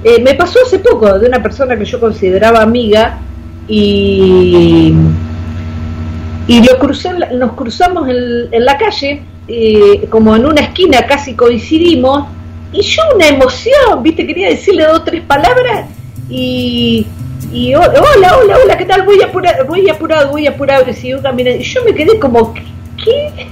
[0.04, 3.18] eh, me pasó hace poco de una persona que yo consideraba amiga
[3.66, 4.94] y
[6.48, 9.22] y lo crucé, nos cruzamos en, en la calle,
[10.10, 12.28] como en una esquina casi coincidimos,
[12.72, 15.88] y yo una emoción, viste, quería decirle dos o tres palabras
[16.28, 17.06] y,
[17.52, 19.02] y hola, hola, hola, ¿qué tal?
[19.04, 21.60] Voy apurado, voy apurado, voy apurado, y siguió caminando.
[21.60, 23.46] Y yo me quedé como, ¿qué?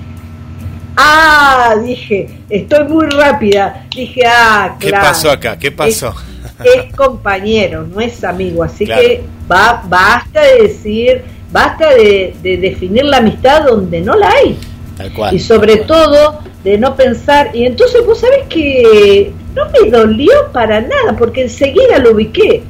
[0.96, 3.86] Ah, dije, estoy muy rápida.
[3.94, 4.96] Dije, ah, claro.
[4.96, 5.58] ¿Qué pasó acá?
[5.58, 6.14] ¿Qué pasó?
[6.62, 8.62] Es, compañero, no es amigo.
[8.62, 14.30] Así que va, basta de decir, basta de, de, definir la amistad donde no la
[14.30, 14.56] hay.
[14.96, 15.34] Tal cual.
[15.34, 17.50] Y sobre todo de no pensar.
[17.54, 22.62] Y entonces vos sabés que no me dolió para nada, porque enseguida lo ubiqué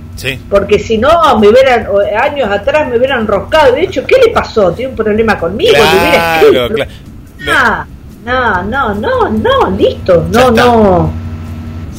[0.49, 1.87] porque si no, me hubieran,
[2.21, 3.75] años atrás me hubieran roscado.
[3.75, 4.73] De hecho, ¿qué le pasó?
[4.73, 5.73] ¿Tiene un problema conmigo?
[5.75, 7.87] Claro, claro.
[8.25, 11.13] no, no, no, no, listo, no, no.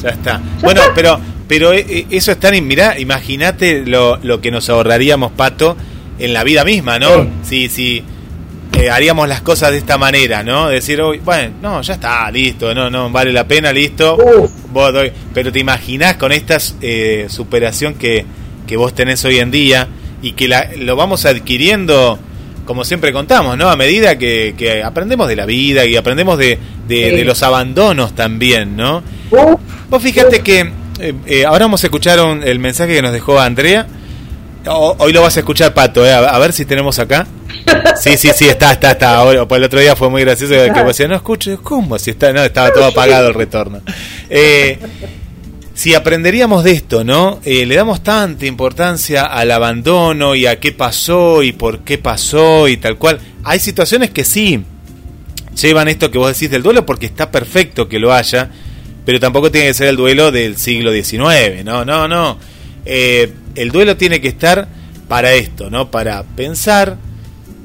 [0.02, 0.40] Ya está.
[0.62, 5.32] bueno, pero pero eh, eh, eso está en, mirá, imagínate lo, lo que nos ahorraríamos,
[5.32, 5.76] Pato,
[6.18, 7.28] en la vida misma, ¿no?
[7.42, 8.02] Sí, sí.
[8.78, 10.68] Eh, haríamos las cosas de esta manera, ¿no?
[10.68, 14.18] Decir, hoy, bueno, no, ya está, listo, no, no, vale la pena, listo.
[14.70, 18.26] Vos doy, pero te imaginás con esta eh, superación que,
[18.66, 19.88] que vos tenés hoy en día
[20.20, 22.18] y que la, lo vamos adquiriendo,
[22.66, 23.70] como siempre contamos, ¿no?
[23.70, 28.76] A medida que, que aprendemos de la vida y aprendemos de, de, los abandonos también,
[28.76, 29.02] ¿no?
[29.88, 33.86] Vos fíjate que eh, ahora vamos a escuchar el mensaje que nos dejó Andrea.
[34.68, 37.26] Hoy lo vas a escuchar, Pato, a ver si tenemos acá.
[38.00, 39.16] Sí, sí, sí, está, está, está.
[39.16, 41.98] Ahora, pues el otro día fue muy gracioso que decía, no escucho, ¿cómo?
[41.98, 43.80] Si está, no, estaba todo apagado el retorno.
[44.28, 44.78] Eh,
[45.74, 47.40] si aprenderíamos de esto, ¿no?
[47.44, 52.68] Eh, le damos tanta importancia al abandono y a qué pasó y por qué pasó
[52.68, 53.20] y tal cual.
[53.44, 54.62] Hay situaciones que sí
[55.60, 58.50] llevan esto que vos decís del duelo porque está perfecto que lo haya,
[59.04, 61.84] pero tampoco tiene que ser el duelo del siglo XIX, ¿no?
[61.84, 62.38] No, no.
[62.84, 64.68] Eh, el duelo tiene que estar
[65.08, 65.90] para esto, ¿no?
[65.90, 66.96] Para pensar,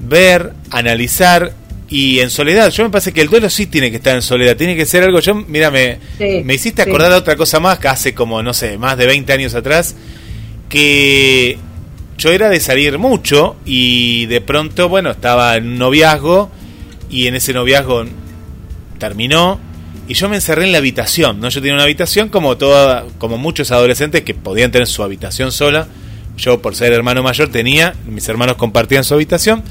[0.01, 1.53] ver, analizar
[1.89, 2.71] y en soledad.
[2.71, 5.03] Yo me parece que el duelo sí tiene que estar en soledad, tiene que ser
[5.03, 5.19] algo.
[5.19, 8.77] Yo, mira, me, me hiciste acordar de otra cosa más que hace como, no sé,
[8.77, 9.95] más de 20 años atrás,
[10.69, 11.57] que
[12.17, 16.49] yo era de salir mucho y de pronto, bueno, estaba en un noviazgo
[17.09, 18.05] y en ese noviazgo
[18.97, 19.59] terminó
[20.07, 21.49] y yo me encerré en la habitación, ¿no?
[21.49, 25.87] Yo tenía una habitación como toda, como muchos adolescentes que podían tener su habitación sola.
[26.37, 29.63] Yo, por ser hermano mayor, tenía, mis hermanos compartían su habitación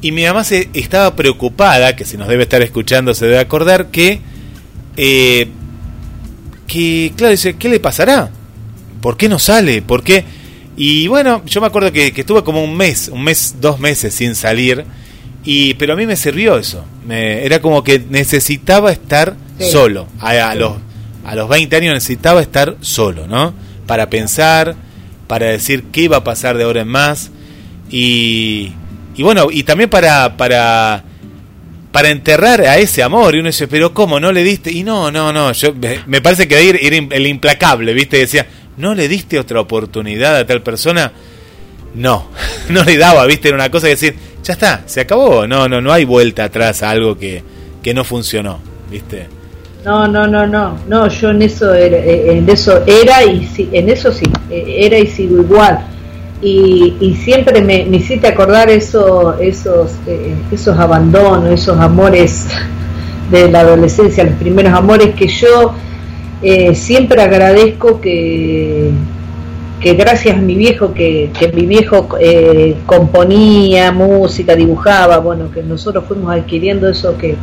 [0.00, 3.88] y mi mamá se estaba preocupada, que si nos debe estar escuchando se debe acordar,
[3.90, 4.20] que,
[4.96, 5.48] eh,
[6.66, 8.30] que claro, dice, ¿qué le pasará?
[9.02, 9.82] ¿por qué no sale?
[9.82, 10.24] ¿Por qué?
[10.74, 14.34] Y bueno, yo me acuerdo que, estuve como un mes, un mes, dos meses sin
[14.34, 14.86] salir,
[15.44, 16.84] y pero a mí me sirvió eso.
[17.06, 20.06] Me, era como que necesitaba estar solo.
[20.20, 20.74] A, los,
[21.24, 23.54] a los 20 años necesitaba estar solo, ¿no?
[23.86, 24.76] Para pensar,
[25.26, 27.30] para decir qué iba a pasar de ahora en más.
[27.90, 28.72] Y,
[29.16, 31.04] y bueno, y también para, para,
[31.90, 33.34] para enterrar a ese amor.
[33.34, 34.20] Y uno dice, pero ¿cómo?
[34.20, 34.70] ¿No le diste?
[34.70, 35.52] Y no, no, no.
[35.52, 35.74] Yo,
[36.06, 38.18] me parece que ir, ir el implacable, ¿viste?
[38.18, 41.12] Decía, ¿no le diste otra oportunidad a tal persona?
[41.94, 42.28] No,
[42.70, 43.48] no le daba, ¿viste?
[43.48, 45.46] Era una cosa que decir, ya está, se acabó.
[45.46, 47.42] No, no, no hay vuelta atrás a algo que,
[47.82, 48.58] que no funcionó,
[48.90, 49.26] ¿viste?
[49.84, 53.68] No, no, no, no, no, yo en eso era, eh, en eso era y sí,
[53.72, 55.80] en eso sí, eh, era y sigo igual.
[56.40, 62.46] Y, y siempre me, me, hiciste acordar eso, esos, eh, esos abandonos, esos amores
[63.30, 65.74] de la adolescencia, los primeros amores que yo
[66.42, 68.90] eh, siempre agradezco que,
[69.82, 75.62] que gracias a mi viejo, que, que mi viejo eh, componía música, dibujaba, bueno, que
[75.62, 77.36] nosotros fuimos adquiriendo eso que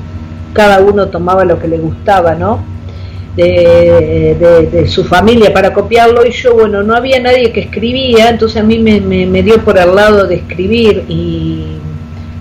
[0.53, 2.63] cada uno tomaba lo que le gustaba, ¿no?
[3.35, 4.35] De,
[4.71, 8.65] de, su familia para copiarlo y yo, bueno, no había nadie que escribía, entonces a
[8.65, 11.79] mí me, me, dio por el lado de escribir y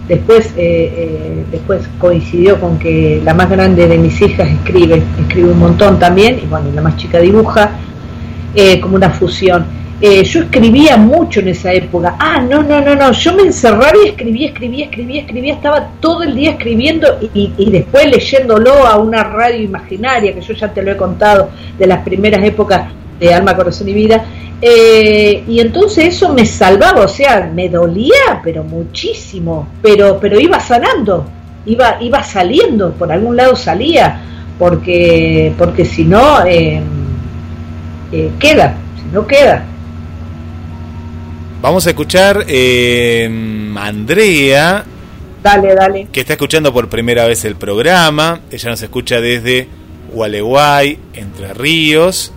[0.09, 5.51] Después, eh, eh, después coincidió con que la más grande de mis hijas escribe, escribe
[5.51, 7.72] un montón también, y bueno, la más chica dibuja,
[8.55, 9.66] eh, como una fusión.
[10.01, 12.16] Yo escribía mucho en esa época.
[12.18, 13.12] Ah, no, no, no, no.
[13.12, 15.55] Yo me encerraba y escribía, escribía, escribía, escribía.
[15.55, 20.55] Estaba todo el día escribiendo y, y, después leyéndolo a una radio imaginaria, que yo
[20.55, 24.24] ya te lo he contado, de las primeras épocas de Alma, Corazón y Vida.
[24.61, 30.59] Eh, y entonces eso me salvaba, o sea, me dolía, pero muchísimo, pero, pero iba
[30.59, 31.26] sanando,
[31.64, 34.20] iba, iba saliendo, por algún lado salía,
[34.59, 36.82] porque, porque si no, eh,
[38.11, 39.64] eh, queda, si no queda.
[41.61, 42.46] Vamos a escuchar
[43.76, 44.84] Andrea.
[45.42, 46.09] Dale, dale.
[46.12, 48.40] Que está escuchando por primera vez el programa.
[48.50, 49.66] Ella nos escucha desde
[50.12, 52.32] Gualeguay, Entre Ríos.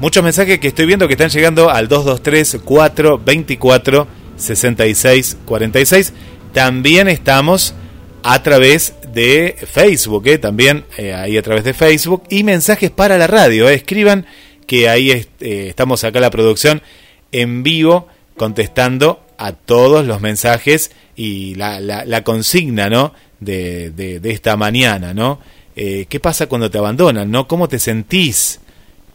[0.00, 6.12] Muchos mensajes que estoy viendo que están llegando al 223 424 66 46.
[6.52, 7.74] También estamos
[8.22, 10.38] a través de Facebook, ¿eh?
[10.38, 12.24] también eh, ahí a través de Facebook.
[12.30, 13.68] Y mensajes para la radio.
[13.68, 13.74] ¿eh?
[13.74, 14.26] Escriban
[14.66, 16.82] que ahí eh, estamos acá la producción
[17.30, 23.12] en vivo contestando a todos los mensajes y la, la, consigna ¿no?
[23.40, 25.14] De, de, esta mañana.
[25.14, 25.40] ¿no?
[25.74, 27.30] ¿Qué pasa cuando te abandonan?
[27.30, 27.48] ¿no?
[27.48, 28.60] ¿Cómo te sentís?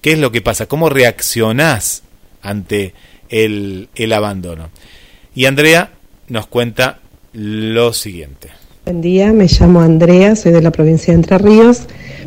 [0.02, 0.66] ¿Qué es lo que pasa?
[0.66, 2.04] ¿Cómo reaccionás
[2.42, 2.94] ante
[3.30, 4.70] el, el abandono?
[5.36, 5.92] Y Andrea
[6.28, 7.00] nos cuenta
[7.34, 8.50] lo siguiente.
[8.86, 11.84] Buen día, me llamo Andrea, soy de la provincia de Entre Ríos.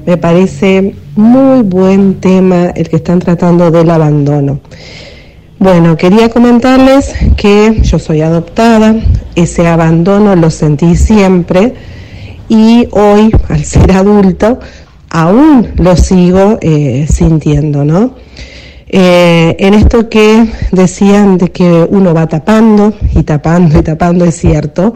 [0.07, 4.61] Me parece muy buen tema el que están tratando del abandono.
[5.59, 8.97] Bueno, quería comentarles que yo soy adoptada,
[9.37, 11.75] ese abandono lo sentí siempre
[12.49, 14.59] y hoy, al ser adulto,
[15.11, 18.15] aún lo sigo eh, sintiendo, ¿no?
[18.89, 24.37] Eh, en esto que decían de que uno va tapando y tapando y tapando, es
[24.37, 24.95] cierto.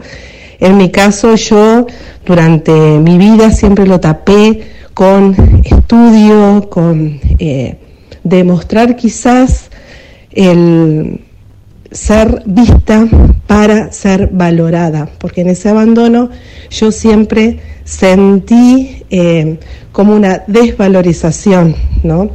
[0.59, 1.87] En mi caso, yo
[2.25, 4.61] durante mi vida siempre lo tapé
[4.93, 7.77] con estudio, con eh,
[8.23, 9.69] demostrar quizás
[10.31, 11.21] el
[11.91, 13.07] ser vista
[13.47, 16.29] para ser valorada, porque en ese abandono
[16.69, 19.57] yo siempre sentí eh,
[19.91, 22.29] como una desvalorización, ¿no?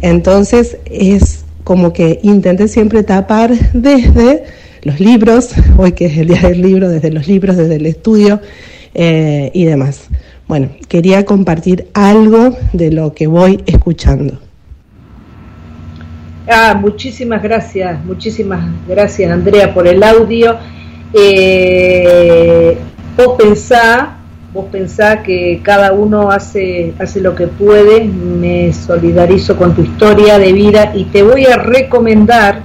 [0.00, 4.44] Entonces es como que intenté siempre tapar desde
[4.82, 8.40] los libros, hoy que es el día del libro, desde los libros, desde el estudio
[8.94, 10.08] eh, y demás.
[10.48, 14.40] Bueno, quería compartir algo de lo que voy escuchando.
[16.50, 20.56] Ah, muchísimas gracias, muchísimas gracias Andrea por el audio.
[21.12, 22.78] Eh,
[23.18, 24.16] vos pensá,
[24.54, 30.38] vos pensá que cada uno hace, hace lo que puede, me solidarizo con tu historia
[30.38, 32.62] de vida y te voy a recomendar,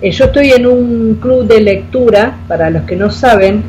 [0.00, 3.62] eh, yo estoy en un club de lectura, para los que no saben,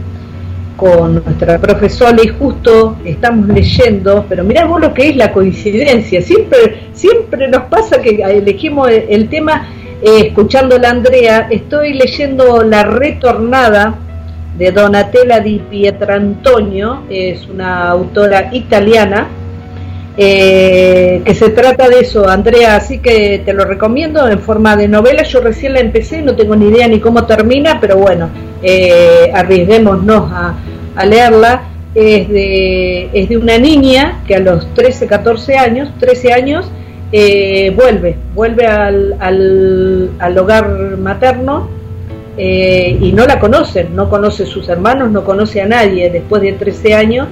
[0.80, 6.22] con nuestra profesora y justo estamos leyendo, pero mirá vos lo que es la coincidencia,
[6.22, 9.68] siempre, siempre nos pasa que elegimos el tema
[10.02, 10.34] eh,
[10.88, 13.96] Andrea, estoy leyendo La Retornada
[14.58, 19.28] de Donatella di Pietrantonio, es una autora italiana,
[20.16, 24.88] eh, que se trata de eso, Andrea, así que te lo recomiendo en forma de
[24.88, 25.24] novela.
[25.24, 28.30] Yo recién la empecé, no tengo ni idea ni cómo termina, pero bueno,
[28.62, 30.56] eh, arriesguémonos a,
[31.06, 31.64] leerla,
[31.96, 36.70] es de, es de una niña que a los 13, 14 años, 13 años,
[37.12, 39.16] eh, vuelve, vuelve al,
[40.20, 41.70] al, hogar materno
[42.38, 46.54] eh, y no la conoce, no conoce sus hermanos, no conoce a nadie después de
[46.54, 47.28] 13 años.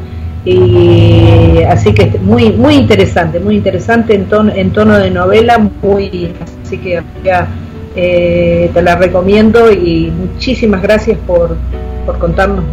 [0.46, 6.32] Y así que muy muy interesante, muy interesante en tono, en tono de novela, muy
[6.64, 7.50] así que ya,
[7.98, 11.58] eh, te la recomiendo y muchísimas gracias por,
[12.06, 12.64] por contarnos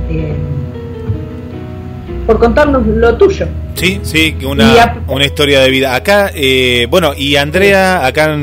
[2.27, 3.47] por contarnos lo tuyo.
[3.75, 5.95] Sí, sí, una, una historia de vida.
[5.95, 8.35] Acá, eh, bueno, y Andrea, acá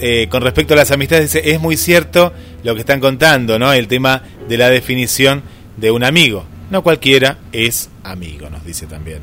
[0.00, 2.32] eh, con respecto a las amistades, dice, es muy cierto
[2.64, 3.72] lo que están contando, ¿no?
[3.72, 5.42] El tema de la definición
[5.76, 6.44] de un amigo.
[6.70, 9.20] No cualquiera es amigo, nos dice también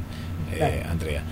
[0.56, 1.24] eh, Andrea.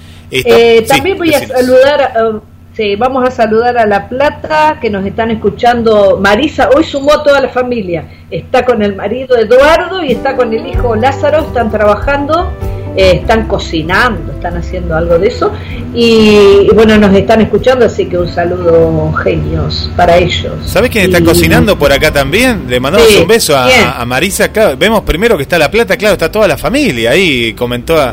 [0.88, 2.42] también voy a saludar,
[2.76, 6.20] sí, vamos a saludar a La Plata, que nos están escuchando.
[6.20, 8.06] Marisa, hoy sumó toda la familia.
[8.30, 12.52] Está con el marido Eduardo y está con el hijo Lázaro, están trabajando
[12.96, 15.52] eh, están cocinando, están haciendo algo de eso
[15.94, 20.54] y, bueno, nos están escuchando, así que un saludo genios para ellos.
[20.66, 22.66] ¿Sabes quién está cocinando por acá también?
[22.68, 26.48] Le mandamos un beso a, Marisa, vemos primero que está La Plata, claro, está toda
[26.48, 28.12] la familia ahí, comentó a,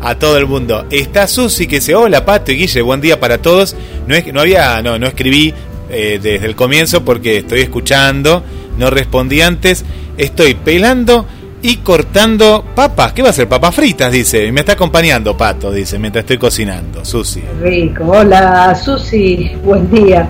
[0.00, 0.86] a todo el mundo.
[0.90, 3.74] Está Susi que dice, hola Pato y Guille, buen día para todos.
[4.06, 5.54] No, es, no había, no, no escribí
[5.90, 8.44] eh, desde el comienzo porque estoy escuchando,
[8.78, 9.84] no respondí antes,
[10.16, 11.26] estoy pelando
[11.62, 13.12] y cortando papas.
[13.12, 13.48] ¿Qué va a hacer?
[13.48, 14.46] Papas fritas, dice.
[14.46, 17.04] Y me está acompañando, Pato, dice, mientras estoy cocinando.
[17.04, 17.42] Susi.
[17.60, 18.04] Rico.
[18.04, 19.52] Hola, Susi.
[19.64, 20.28] Buen día.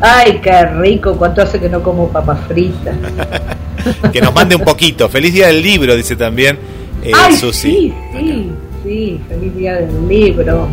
[0.00, 1.16] Ay, qué rico.
[1.16, 2.94] ¿Cuánto hace que no como papas fritas?
[4.12, 5.08] que nos mande un poquito.
[5.08, 6.58] Feliz día del libro, dice también
[7.02, 7.70] eh, Susi.
[7.70, 8.50] Sí, sí,
[8.84, 9.20] sí.
[9.28, 10.68] Feliz día del libro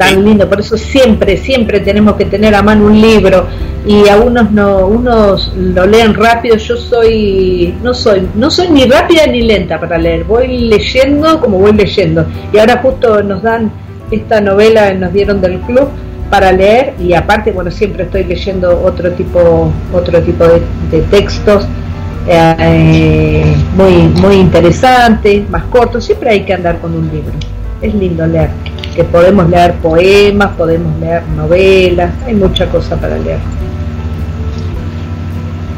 [0.00, 3.46] tan lindo, por eso siempre, siempre tenemos que tener a mano un libro.
[3.86, 8.84] Y a unos no, unos lo leen rápido, yo soy, no soy, no soy ni
[8.86, 12.24] rápida ni lenta para leer, voy leyendo como voy leyendo.
[12.50, 13.70] Y ahora justo nos dan
[14.10, 15.88] esta novela, nos dieron del club
[16.30, 16.94] para leer.
[16.98, 21.66] Y aparte bueno siempre estoy leyendo otro tipo otro tipo de, textos
[22.26, 23.92] eh, muy
[24.22, 26.04] muy interesantes más cortos.
[26.04, 27.34] Siempre hay que andar con un libro.
[27.82, 28.48] Es lindo leer
[28.94, 33.38] que podemos leer poemas, podemos leer novelas, hay mucha cosa para leer.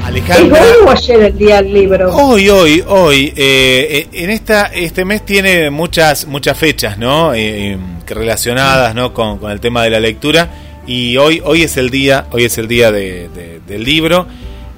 [0.04, 2.14] Alejandra, ¿Es hoy o ayer el día del libro?
[2.14, 3.32] Hoy, hoy, hoy.
[3.36, 7.32] Eh, en esta, este mes tiene muchas, muchas fechas, ¿no?
[7.34, 9.14] Eh, que relacionadas, ¿no?
[9.14, 10.48] Con, con, el tema de la lectura.
[10.86, 14.26] Y hoy, hoy es el día, hoy es el día de, del libro.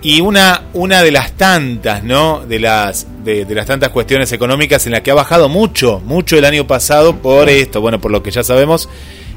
[0.05, 2.45] Y una, una de las tantas, ¿no?
[2.47, 6.45] De las, de, las tantas cuestiones económicas en las que ha bajado mucho, mucho el
[6.45, 8.91] año pasado por esto, bueno, por lo que ya sabemos,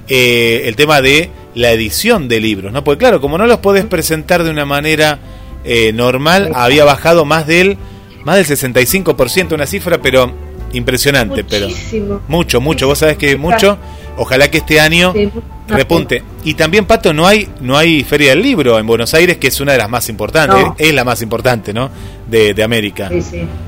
[0.10, 2.84] eh, el tema de la edición de libros, ¿no?
[2.84, 5.20] Porque claro, como no los podés presentar de una manera
[5.64, 7.78] eh, normal, había bajado más del,
[8.26, 10.34] más del 65%, una cifra, pero
[10.74, 11.70] impresionante, pero
[12.28, 13.78] mucho, mucho, vos sabés que mucho,
[14.18, 15.14] ojalá que este año
[15.68, 16.24] repunte.
[16.44, 19.60] Y también, Pato, no hay, no hay Feria del Libro en Buenos Aires, que es
[19.62, 21.90] una de las más importantes, es la más importante, ¿no?
[22.28, 23.10] De, de América.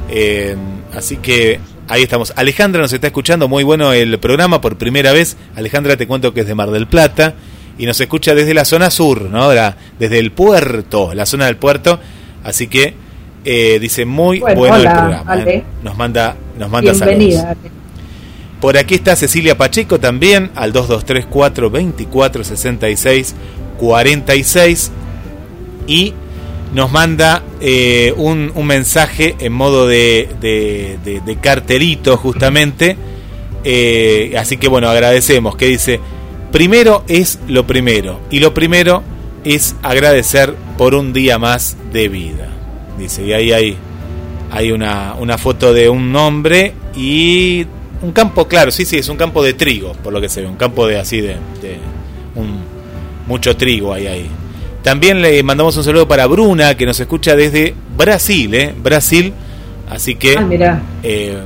[0.09, 0.55] Eh,
[0.93, 2.33] así que ahí estamos.
[2.35, 5.37] Alejandra nos está escuchando, muy bueno el programa por primera vez.
[5.55, 7.35] Alejandra, te cuento que es de Mar del Plata
[7.77, 9.49] y nos escucha desde la zona sur, ¿no?
[9.49, 11.99] desde el puerto, la zona del puerto.
[12.43, 12.93] Así que
[13.45, 15.37] eh, dice muy bueno, el programa.
[15.43, 15.63] ¿eh?
[15.83, 17.55] Nos manda, nos manda Bienvenida.
[18.61, 23.35] Por aquí está Cecilia Pacheco también al 2234 24 66
[23.79, 24.91] 46
[25.87, 26.13] y
[26.73, 32.97] nos manda eh, un, mensaje en modo de, de, de, carterito justamente.
[33.63, 35.99] Eh, así que bueno, agradecemos que dice,
[36.51, 39.03] primero es lo primero y lo primero
[39.43, 42.49] es agradecer por un día más de vida.
[42.97, 43.77] Dice, y ahí hay,
[44.51, 47.65] hay una, una foto de un hombre y
[48.01, 50.47] un campo, claro, sí, sí, es un campo de trigo, por lo que se ve,
[50.47, 51.35] un campo de así de,
[52.35, 52.59] un,
[53.27, 54.29] mucho trigo ahí ahí.
[54.83, 58.73] También le mandamos un saludo para Bruna, que nos escucha desde Brasil, ¿eh?
[58.81, 59.33] Brasil.
[59.89, 61.37] Así que, ah, eh,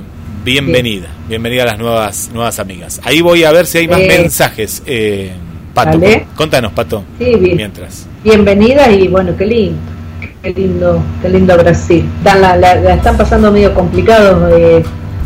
[0.43, 3.01] bienvenida, bienvenida a las nuevas nuevas amigas.
[3.04, 4.84] Ahí voy a ver si hay más eh, mensajes.
[4.86, 5.32] Eh,
[5.74, 5.99] Pato,
[6.36, 7.04] contanos, Pato.
[7.18, 7.58] Sí, bien.
[7.58, 8.06] Mientras.
[8.24, 9.80] Bienvenida y bueno, qué lindo,
[10.43, 12.06] qué lindo, qué lindo Brasil.
[12.24, 14.84] La, la, están pasando medio complicado eh,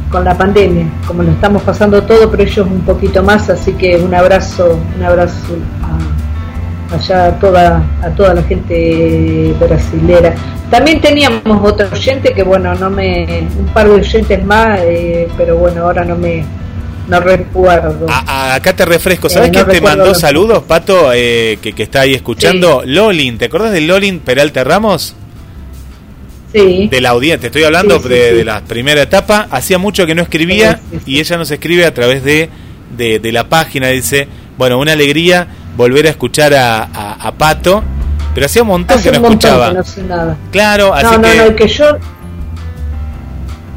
[0.09, 3.97] con la pandemia, como lo estamos pasando todo, pero ellos un poquito más, así que
[3.97, 10.33] un abrazo, un abrazo a, allá a toda, a toda la gente brasilera.
[10.69, 15.57] También teníamos otro oyente que bueno, no me, un par de oyentes más, eh, pero
[15.57, 16.43] bueno, ahora no me,
[17.07, 18.05] no recuerdo.
[18.09, 22.83] acá te refresco, ¿sabes eh, te mandó saludos, Pato, eh, que, que, está ahí escuchando?
[22.85, 25.15] Lolin, ¿te acordás de Lolin Peralta Ramos?
[26.53, 27.39] De la audiencia.
[27.39, 29.47] Te estoy hablando de, la primera etapa.
[29.51, 32.49] Hacía mucho que no escribía y ella nos escribe a través de,
[32.95, 33.87] de, la página.
[33.87, 34.27] Dice,
[34.57, 37.83] bueno, una alegría volver a escuchar a, Pato,
[38.33, 39.73] pero hacía un montón que no escuchaba.
[39.73, 40.37] no sé nada.
[40.51, 41.97] Claro, así no, no, no, que yo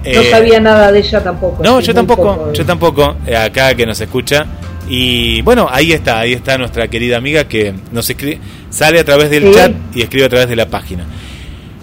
[0.04, 1.62] no eh, sabía nada de ella tampoco.
[1.62, 4.46] No, yo tampoco, yo tampoco, eh, acá que nos escucha.
[4.88, 8.40] Y bueno, ahí está, ahí está nuestra querida amiga que nos escribe,
[8.70, 11.04] sale a través del chat y escribe a través de la página.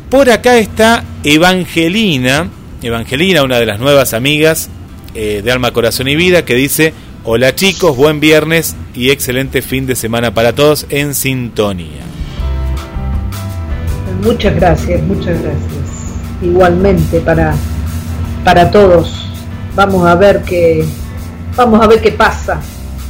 [0.10, 2.48] Por acá está Evangelina,
[2.82, 4.70] Evangelina, una de las nuevas amigas
[5.14, 6.94] eh, de Alma, Corazón y Vida, que dice,
[7.26, 12.04] hola chicos, buen viernes y excelente fin de semana para todos en sintonía.
[14.24, 16.16] Muchas gracias, muchas gracias.
[16.42, 17.54] Igualmente para,
[18.46, 19.30] para todos.
[19.76, 20.86] Vamos a ver qué,
[21.58, 22.62] vamos a ver qué pasa.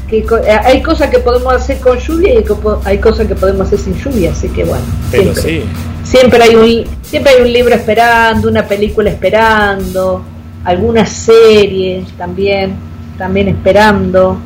[0.08, 2.46] Que, eh, hay cosas que podemos hacer con lluvia y
[2.86, 4.84] hay cosas que podemos hacer sin lluvia, así que bueno.
[5.12, 5.64] Pero sí.
[6.04, 10.24] Siempre hay un siempre hay un libro esperando una película esperando
[10.64, 12.76] alguna serie también
[13.18, 14.38] también esperando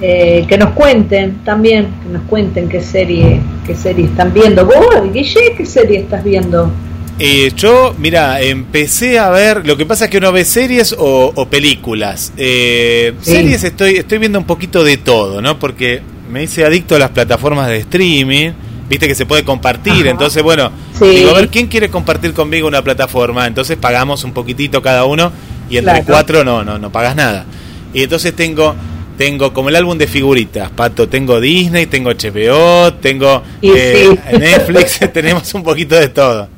[0.00, 4.64] eh, que nos cuenten también que nos cuenten qué serie qué serie están viendo.
[4.64, 6.70] Vos Guille qué serie estás viendo
[7.18, 9.66] eh, yo, mira, empecé a ver.
[9.66, 12.32] Lo que pasa es que uno ve series o, películas.
[12.36, 15.58] Eh, series estoy, estoy viendo un poquito de todo, ¿no?
[15.58, 18.52] Porque me hice adicto a las plataformas de streaming
[18.88, 22.82] viste que se puede compartir, entonces bueno, digo, a ver, ¿quién quiere compartir conmigo una
[22.82, 23.46] plataforma?
[23.46, 25.32] Entonces pagamos un poquitito cada uno
[25.68, 27.44] y entre cuatro no, no, no pagas nada.
[27.92, 28.74] Y entonces tengo,
[29.18, 35.52] tengo como el álbum de figuritas, Pato, tengo Disney, tengo HBO, tengo eh, Netflix, tenemos
[35.54, 36.48] un poquito de todo.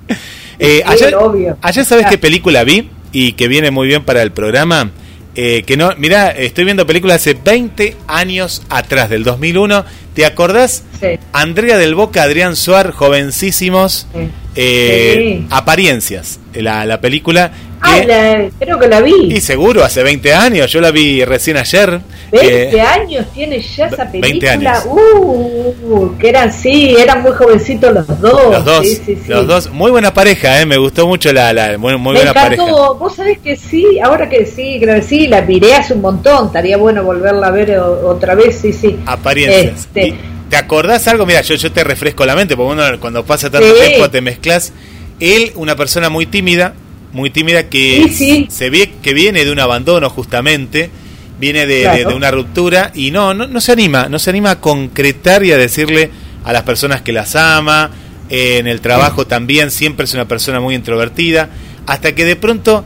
[0.59, 1.15] Eh, ayer,
[1.63, 2.91] ayer, ¿sabes qué película vi?
[3.13, 4.91] Y que viene muy bien para el programa.
[5.35, 9.85] Eh, que no, mira, estoy viendo películas hace 20 años atrás, del 2001.
[10.15, 10.83] ¿Te acordás?
[11.01, 11.19] Sí.
[11.33, 14.09] Andrea del Boca, Adrián Suar, jovencísimos,
[14.57, 19.33] eh, apariencias, la, la película Ah, creo que la vi.
[19.35, 22.01] Y seguro, hace 20 años, yo la vi recién ayer.
[22.33, 24.21] 20 años tiene ya esa película.
[24.21, 24.85] 20 años.
[24.87, 28.53] Uh, que eran, sí, eran muy jovencitos los dos.
[28.53, 28.87] Los dos,
[29.27, 29.71] los dos.
[29.71, 32.65] Muy buena pareja, eh, me gustó mucho la, la muy, muy me buena encantó.
[32.65, 32.93] pareja.
[32.99, 36.47] Vos sabés que sí, ahora que sí, creo que sí, la miré hace un montón,
[36.47, 38.99] estaría bueno volverla a ver otra vez, sí, sí.
[39.07, 39.81] Apariencias.
[39.81, 40.15] Este,
[40.51, 41.27] ¿Te acordás algo?
[41.27, 44.73] Mira, yo, yo te refresco la mente, porque uno cuando pasa tanto tiempo te mezclas.
[45.21, 46.75] Él, una persona muy tímida,
[47.13, 50.91] muy tímida que se ve que viene de un abandono justamente,
[51.39, 55.45] viene de, una ruptura y no, no, no se anima, no se anima a concretar
[55.45, 56.11] y a decirle
[56.45, 57.91] a las personas que las ama,
[58.31, 61.49] en el trabajo también siempre es una persona muy introvertida,
[61.87, 62.85] hasta que de pronto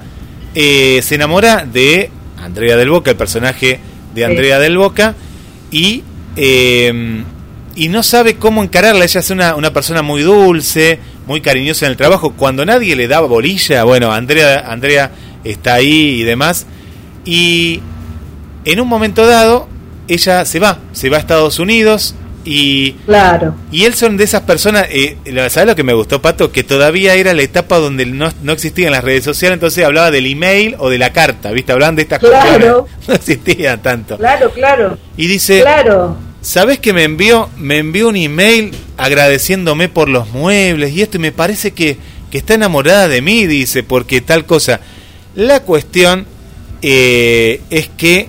[0.55, 2.11] eh, se enamora de
[2.41, 3.81] Andrea del Boca, el personaje
[4.15, 5.15] de Andrea del Boca,
[5.71, 6.05] y,
[6.37, 7.25] eh,
[7.75, 11.93] y no sabe cómo encararla, ella es una, una persona muy dulce, muy cariñosa en
[11.93, 12.35] el trabajo.
[12.37, 15.11] Cuando nadie le daba bolilla, bueno, Andrea, Andrea
[15.45, 16.67] está ahí y demás.
[17.25, 17.81] Y
[18.65, 19.69] en un momento dado,
[20.09, 22.15] ella se va, se va a Estados Unidos
[22.45, 23.55] y claro.
[23.71, 25.17] y él son de esas personas eh,
[25.49, 28.91] sabes lo que me gustó pato que todavía era la etapa donde no, no existían
[28.91, 32.19] las redes sociales entonces hablaba del email o de la carta viste hablaban de estas
[32.19, 32.87] claro.
[32.87, 34.19] cosas no existían tanto.
[34.19, 34.99] Claro claro.
[35.17, 40.93] Y dice claro ¿Sabes que me envió, me envió un email agradeciéndome por los muebles
[40.93, 41.97] y esto y me parece que,
[42.33, 44.81] que está enamorada de mí, dice, porque tal cosa.
[45.37, 46.27] La cuestión
[46.83, 48.29] eh, es que,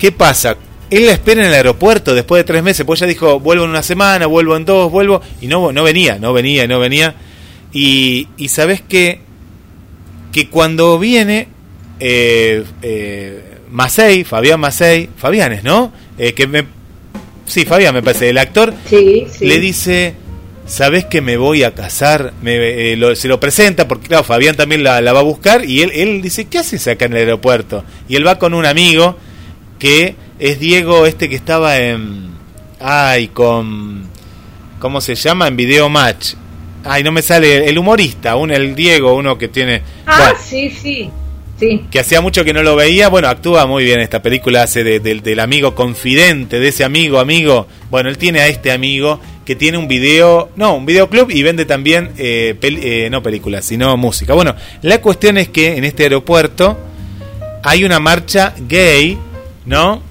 [0.00, 0.56] ¿qué pasa?
[0.90, 3.70] Él la espera en el aeropuerto después de tres meses, pues ella dijo, vuelvo en
[3.70, 7.14] una semana, vuelvo en dos, vuelvo, y no, no venía, no venía, no venía.
[7.72, 9.20] Y, y sabes que,
[10.32, 11.46] que cuando viene,
[12.00, 15.92] eh, eh, Fabián Macei, Fabianes, ¿no?
[16.18, 16.79] Eh, que me
[17.50, 18.30] Sí, Fabián, me parece.
[18.30, 20.14] El actor le dice,
[20.66, 22.32] ¿sabes que me voy a casar?
[22.42, 25.90] Me, eh, se lo presenta, porque claro, Fabián también la, va a buscar, y él,
[25.92, 27.84] él dice, ¿qué haces acá en el aeropuerto?
[28.08, 29.16] Y él va con un amigo
[29.80, 32.30] que es Diego, este que estaba en...
[32.78, 34.04] Ay, con...
[34.78, 35.48] ¿Cómo se llama?
[35.48, 36.34] En Video Match.
[36.84, 39.82] Ay, no me sale el humorista, un, el Diego, uno que tiene...
[40.06, 41.10] Ah, sí, sí.
[41.90, 43.08] Que hacía mucho que no lo veía.
[43.08, 47.66] Bueno, actúa muy bien esta película, hace del amigo confidente, de ese amigo, amigo.
[47.90, 51.64] Bueno, él tiene a este amigo que tiene un video, no, un videoclub y vende
[51.64, 54.32] también, eh, eh, no películas, sino música.
[54.32, 56.78] Bueno, la cuestión es que en este aeropuerto
[57.62, 59.18] hay una marcha gay,
[59.66, 60.02] ¿no?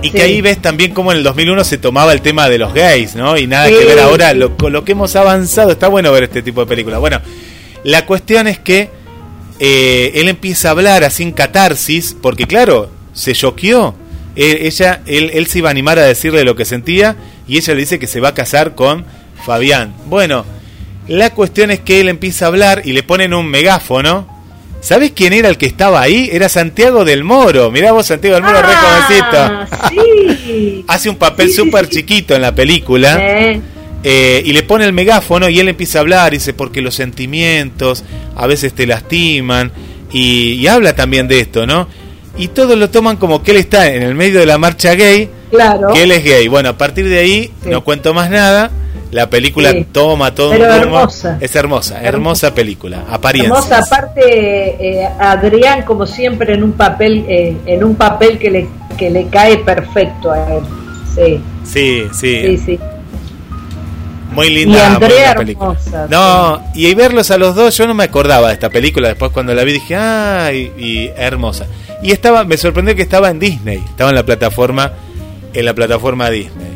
[0.00, 2.74] Y que ahí ves también cómo en el 2001 se tomaba el tema de los
[2.74, 3.38] gays, ¿no?
[3.38, 6.42] Y nada que ver ahora, lo, con lo que hemos avanzado, está bueno ver este
[6.42, 6.98] tipo de películas.
[6.98, 7.20] Bueno,
[7.84, 8.90] la cuestión es que
[9.64, 13.94] eh, él empieza a hablar así en catarsis, porque claro, se choqueó.
[14.34, 17.14] ella, él, él se iba a animar a decirle lo que sentía
[17.46, 19.04] y ella le dice que se va a casar con
[19.46, 19.94] Fabián.
[20.06, 20.44] Bueno,
[21.06, 24.32] la cuestión es que él empieza a hablar y le ponen un megáfono
[24.82, 26.28] ¿Sabes quién era el que estaba ahí?
[26.32, 27.70] Era Santiago del Moro.
[27.70, 29.66] Mirá vos, Santiago del Moro, ah,
[30.44, 30.84] Sí.
[30.88, 33.16] Hace un papel súper chiquito en la película.
[33.20, 33.60] Eh,
[34.04, 36.32] y le pone el megáfono y él empieza a hablar.
[36.34, 38.04] Y dice, porque los sentimientos
[38.36, 39.72] a veces te lastiman.
[40.12, 41.88] Y, habla también de esto, ¿no?
[42.36, 45.28] Y todos lo toman como que él está en el medio de la marcha gay.
[45.50, 45.88] Claro.
[45.92, 46.48] Que él es gay.
[46.48, 48.70] Bueno, a partir de ahí no cuento más nada
[49.12, 51.36] la película toma todo Pero hermosa.
[51.38, 53.54] Es hermosa, hermosa, película, apariencia.
[53.54, 58.68] Hermosa, aparte eh, Adrián como siempre en un papel eh, en un papel que le
[58.96, 60.62] que le cae perfecto a él.
[61.14, 61.42] Sí.
[61.62, 62.58] Sí, sí.
[62.58, 62.78] sí,
[64.34, 64.78] Muy linda.
[64.78, 66.06] Y Andrea hermosa.
[66.08, 69.08] No, y verlos a los dos, yo no me acordaba de esta película.
[69.08, 71.66] Después cuando la vi dije, ay, y, hermosa.
[72.02, 74.92] Y estaba, me sorprendió que estaba en Disney, estaba en la plataforma,
[75.52, 76.72] en la plataforma Disney.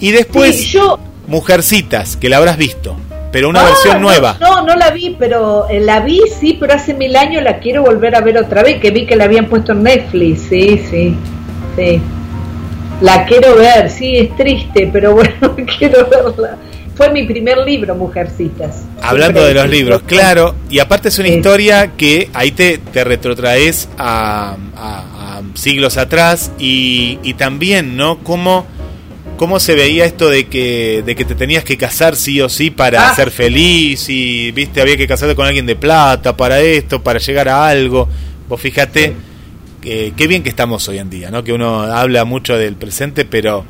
[0.00, 0.66] Y después.
[0.66, 2.96] yo Mujercitas, que la habrás visto,
[3.32, 4.36] pero una versión nueva.
[4.40, 7.82] No, no la vi, pero eh, la vi, sí, pero hace mil años la quiero
[7.82, 11.16] volver a ver otra vez, que vi que la habían puesto en Netflix, sí, sí,
[11.74, 12.00] sí.
[13.00, 16.58] La quiero ver, sí, es triste, pero bueno, quiero verla.
[16.96, 18.84] Fue mi primer libro, Mujercitas.
[19.02, 23.88] Hablando de los libros, claro, y aparte es una historia que ahí te, te retrotraes
[23.98, 28.18] a, a, siglos atrás y, y también, ¿no?
[28.18, 28.66] Como
[29.36, 32.70] cómo se veía esto de que, de que te tenías que casar sí o sí
[32.70, 33.14] para ah.
[33.14, 37.48] ser feliz y, viste, había que casarte con alguien de plata para esto, para llegar
[37.48, 38.08] a algo.
[38.48, 39.14] Vos fíjate
[39.80, 41.44] que, qué bien que estamos hoy en día, ¿no?
[41.44, 43.64] Que uno habla mucho del presente, pero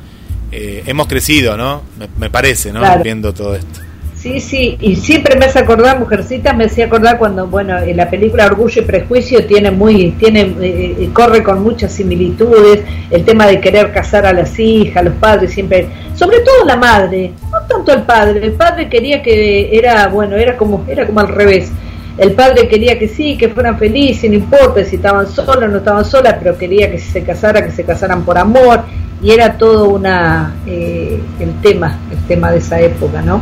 [0.51, 1.81] eh, hemos crecido, ¿no?
[2.17, 2.81] Me, parece, ¿no?
[3.03, 3.81] Viendo todo esto.
[4.15, 8.09] Sí, sí, y siempre me hace acordar, Mujercita, me hacía acordar cuando, bueno, en la
[8.09, 12.81] película Orgullo y Prejuicio tiene muy, tiene, eh, eh, corre con muchas similitudes,
[13.11, 17.31] el tema de querer casar a las hijas, los padres siempre, sobre todo la madre,
[17.43, 21.27] no tanto el padre, el padre quería que era, bueno, era como, era como al
[21.27, 21.71] revés,
[22.17, 25.77] el padre quería que sí, que fueran felices, no importa si estaban solos o no
[25.77, 28.83] estaban solas, pero quería que se casara, que se casaran por amor,
[29.21, 33.41] y era todo una, eh, el tema, el tema de esa época, ¿no?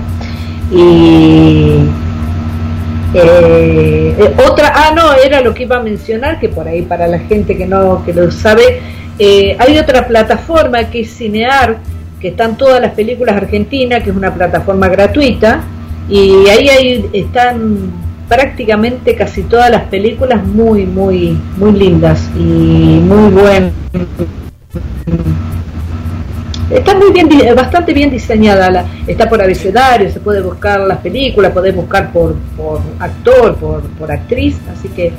[0.72, 1.80] Y
[3.14, 7.08] eh, eh, otra, ah, no, era lo que iba a mencionar, que por ahí para
[7.08, 8.82] la gente que no que lo sabe,
[9.20, 11.78] eh, hay otra plataforma que es Cinear,
[12.20, 15.62] que están todas las películas argentinas, que es una plataforma gratuita,
[16.10, 17.92] y ahí, ahí están
[18.28, 23.72] prácticamente casi todas las películas muy, muy, muy lindas y muy buenas
[26.70, 31.52] Está muy bien, bastante bien diseñada, la, está por abecedario, se puede buscar las películas,
[31.52, 35.12] podés buscar por, por actor, por, por actriz, así que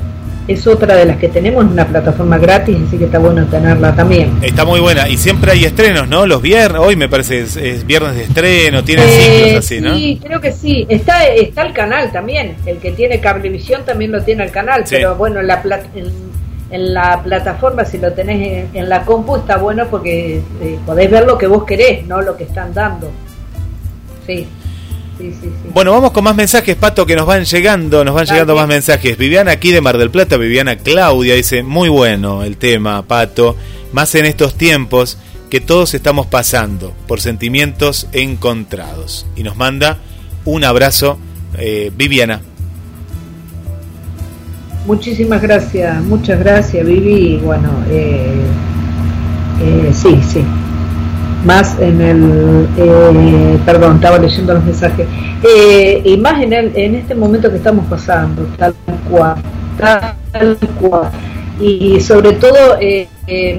[0.47, 4.31] es otra de las que tenemos, una plataforma gratis, así que está bueno tenerla también.
[4.41, 6.25] Está muy buena, y siempre hay estrenos, ¿no?
[6.25, 9.95] Los viernes, hoy me parece es, viernes de estreno, tiene eh, ciclos así, ¿no?
[9.95, 10.85] Sí, creo que sí.
[10.87, 15.15] Está, está el canal también, el que tiene cablevisión también lo tiene el canal, pero
[15.15, 15.61] bueno, la,
[15.95, 16.11] en,
[16.69, 21.25] en la plataforma, si lo tenés en, la compu, está bueno porque eh, podéis ver
[21.25, 23.09] lo que vos querés, no lo que están dando.
[24.25, 24.47] Sí.
[25.17, 28.55] Sí, sí, Bueno, vamos con más mensajes, Pato, que nos van llegando, nos van llegando
[28.55, 29.17] más mensajes.
[29.17, 33.55] Viviana aquí de Mar del Plata, Viviana Claudia, dice, muy bueno el tema, Pato,
[33.93, 35.17] más en estos tiempos
[35.49, 39.25] que todos estamos pasando por sentimientos encontrados.
[39.35, 39.97] Y nos manda
[40.45, 41.17] un abrazo,
[41.57, 42.41] eh, Viviana.
[44.87, 47.41] Muchísimas gracias, muchas gracias Vivi.
[47.43, 48.41] bueno, eh,
[49.61, 50.45] eh, sí, sí.
[51.43, 55.05] Más en el, eh, perdón, estaba leyendo los mensajes.
[56.05, 58.73] y más en, el, en este momento que estamos pasando, tal
[59.09, 59.35] cual,
[59.77, 61.11] tal cual.
[61.59, 62.77] Y sobre todo,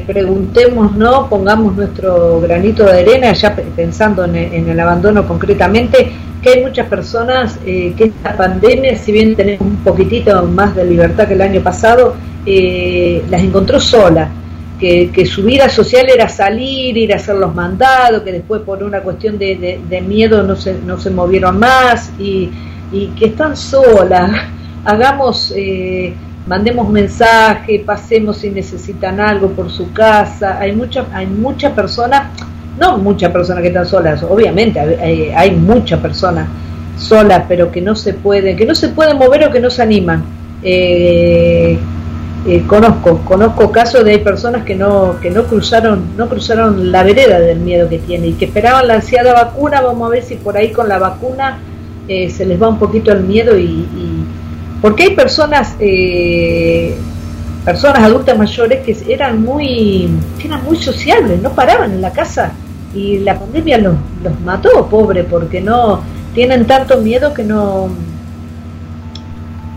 [0.07, 1.29] preguntemos, ¿no?
[1.29, 6.87] Pongamos nuestro granito de arena, ya pensando en en el abandono concretamente, que hay muchas
[6.87, 11.43] personas eh, que esta pandemia, si bien tenemos un poquitito más de libertad que el
[11.43, 12.15] año pasado,
[12.47, 14.31] eh, las encontró sola,
[14.79, 19.01] que, su vida social era salir, ir a hacer los mandados, que después por una
[19.01, 22.51] cuestión de, miedo no se, no se movieron más y,
[23.19, 24.31] que están solas.
[24.85, 26.15] Hagamos, eh,
[26.49, 30.59] mandemos mensaje, pasemos si necesitan algo por su casa.
[30.59, 32.29] Hay muchas hay muchas personas
[32.79, 36.49] no muchas personas que están solas, obviamente hay, muchas personas
[36.97, 39.83] solas, pero que no se pueden, que no se pueden mover o que no se
[39.83, 40.25] animan.
[40.63, 41.79] Eh,
[42.47, 47.41] eh, conozco, conozco casos de personas que no, que no cruzaron, no cruzaron la vereda
[47.41, 50.57] del miedo que tiene y que esperaban la ansiada vacuna, vamos a ver si por
[50.57, 51.59] ahí con la vacuna
[52.07, 54.18] eh, se les va un poquito el miedo y,
[54.81, 55.77] porque hay personas
[57.65, 60.09] personas adultas mayores que eran muy
[60.39, 62.53] que eran muy sociables, no paraban en la casa
[62.95, 66.03] y la pandemia los, los mató, pobre, porque no
[66.35, 67.91] tienen tanto miedo que no...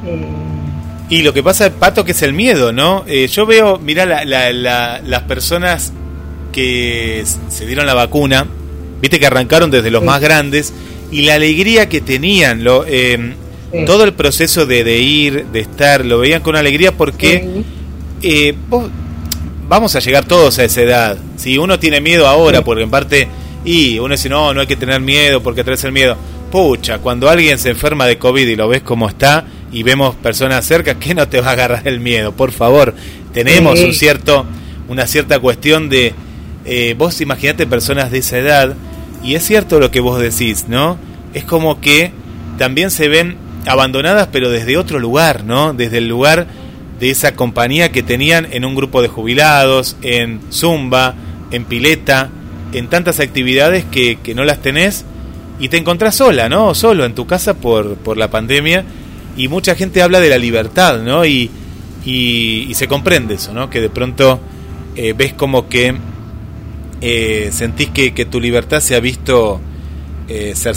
[0.06, 0.28] Eh,
[1.10, 3.04] Y lo que pasa, Pato, que es el miedo, ¿no?
[3.08, 5.92] Eh, yo veo, mirá, las personas
[6.52, 8.46] que se dieron la vacuna,
[9.02, 10.74] viste que arrancaron desde los más grandes,
[11.12, 13.34] y la alegría que tenían, lo, eh,
[13.86, 17.64] todo el proceso de, ir, de estar, lo veían con alegría porque
[18.22, 18.54] eh,
[19.68, 21.18] vamos a llegar todos a esa edad.
[21.38, 23.28] Si uno tiene miedo ahora, porque en parte,
[23.64, 26.18] y uno dice, no, no hay que tener miedo porque traes el miedo.
[26.52, 30.66] Pucha, cuando alguien se enferma de COVID y lo ves como está, y vemos personas
[30.66, 32.34] cerca, ¿qué no te va a agarrar el miedo?
[32.34, 32.94] Por favor,
[33.34, 34.46] tenemos un cierto,
[34.90, 36.14] una cierta cuestión de,
[36.66, 38.76] eh, vos imaginate personas de esa edad,
[39.24, 40.98] y es cierto lo que vos decís, ¿no?
[41.34, 42.12] Es como que
[42.58, 43.38] también se ven
[43.68, 45.74] abandonadas, pero desde otro lugar, ¿no?
[45.74, 46.48] Desde el lugar
[47.00, 51.16] de esa compañía que tenían en un grupo de jubilados, en Zumba,
[51.52, 52.30] en Pileta,
[52.74, 55.06] en tantas actividades que, que no las tenés
[55.60, 56.74] y te encontrás sola, ¿no?
[56.74, 58.84] Solo en tu casa por, por la pandemia
[59.38, 61.26] y mucha gente habla de la libertad, ¿no?
[61.26, 61.50] Y,
[62.06, 63.70] y, se comprende eso, ¿no?
[63.70, 64.40] Que de pronto
[64.96, 65.96] eh, ves como que
[67.02, 69.60] eh, sentís que, que, tu libertad se ha visto
[70.28, 70.76] eh, ser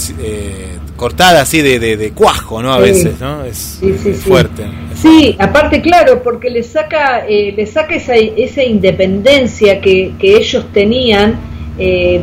[0.97, 2.73] cortada así de, de, cuajo, ¿no?
[2.73, 3.45] A veces, ¿no?
[3.45, 3.81] Es,
[4.25, 4.65] fuerte.
[5.01, 5.37] Sí.
[5.39, 11.39] aparte, claro, porque le saca, le saca esa, esa independencia que, que ellos tenían,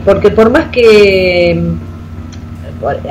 [0.05, 1.59] porque por más que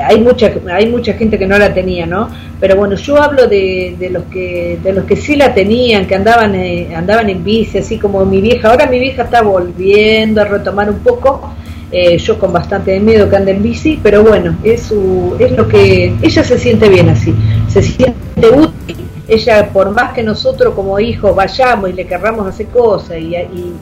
[0.03, 3.95] hay mucha hay mucha gente que no la tenía no pero bueno yo hablo de,
[3.97, 7.77] de los que de los que sí la tenían que andaban eh, andaban en bici
[7.77, 11.53] así como mi vieja ahora mi vieja está volviendo a retomar un poco
[11.91, 15.67] eh, yo con bastante miedo que ande en bici pero bueno es su, es lo
[15.67, 17.33] que ella se siente bien así
[17.67, 22.67] se siente útil ella por más que nosotros como hijos vayamos y le querramos hacer
[22.67, 23.73] cosas y, y,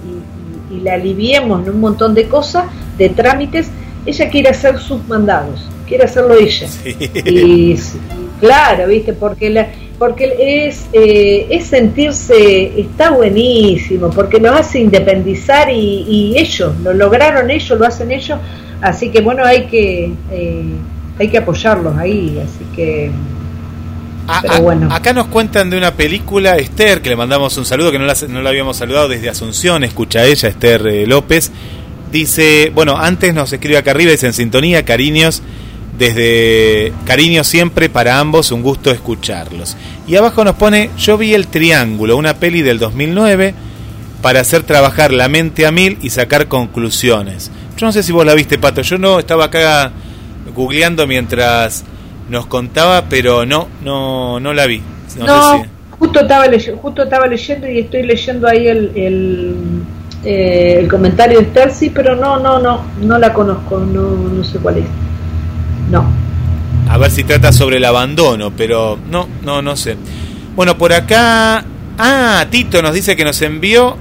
[0.71, 2.65] y, y, la aliviemos en un montón de cosas
[2.97, 3.69] de trámites
[4.05, 6.67] ella quiere hacer sus mandados quiere hacerlo ella.
[7.25, 7.75] Y
[8.39, 9.11] claro, ¿viste?
[9.11, 9.67] Porque la,
[9.99, 17.51] porque es, eh, es sentirse, está buenísimo, porque lo hace independizar y, ellos, lo lograron
[17.51, 18.39] ellos, lo hacen ellos,
[18.81, 20.63] así que bueno, hay que, eh,
[21.19, 23.11] hay que apoyarlos ahí, así que...
[24.41, 24.87] pero bueno.
[24.89, 28.15] acá nos cuentan de una película, Esther, que le mandamos un saludo, que no la,
[28.29, 31.51] no la habíamos saludado desde Asunción, escucha ella, Esther eh, López.
[32.09, 35.43] Dice, bueno, antes nos escribe acá arriba, dice en sintonía, cariños,
[35.99, 39.75] desde cariño siempre para ambos, un gusto escucharlos.
[40.07, 43.53] Y abajo nos pone, yo vi El Triángulo, una peli del 2009,
[44.21, 47.51] para hacer trabajar la mente a mil y sacar conclusiones.
[47.77, 49.91] Yo no sé si vos la viste, Pato, yo no estaba acá
[50.55, 51.83] googleando mientras
[52.29, 54.81] nos contaba, pero no, no, no la vi.
[55.17, 55.65] No,
[55.99, 56.45] justo, estaba
[56.81, 59.55] justo estaba leyendo y estoy leyendo ahí el, el,
[60.23, 64.59] eh, el comentario de Terci, pero no, no, no, no la conozco, no, no sé
[64.59, 64.85] cuál es.
[65.89, 66.05] No.
[66.89, 69.95] A ver si trata sobre el abandono, pero no, no, no sé.
[70.55, 71.63] Bueno, por acá.
[71.97, 73.97] Ah, Tito nos dice que nos envió.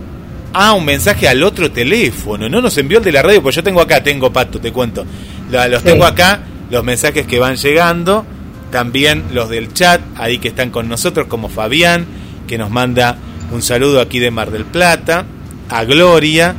[0.54, 2.48] Ah, un mensaje al otro teléfono.
[2.48, 5.04] No nos envió el de la radio, pues yo tengo acá, tengo pato, te cuento.
[5.50, 8.24] Los tengo acá, los mensajes que van llegando.
[8.70, 12.06] También los del chat, ahí que están con nosotros, como Fabián,
[12.46, 13.16] que nos manda
[13.52, 15.24] un saludo aquí de Mar del Plata.
[15.70, 16.54] A Gloria.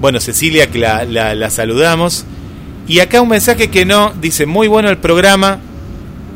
[0.00, 2.24] Bueno, Cecilia, que la, la, la saludamos.
[2.88, 5.60] Y acá un mensaje que no, dice, muy bueno el programa,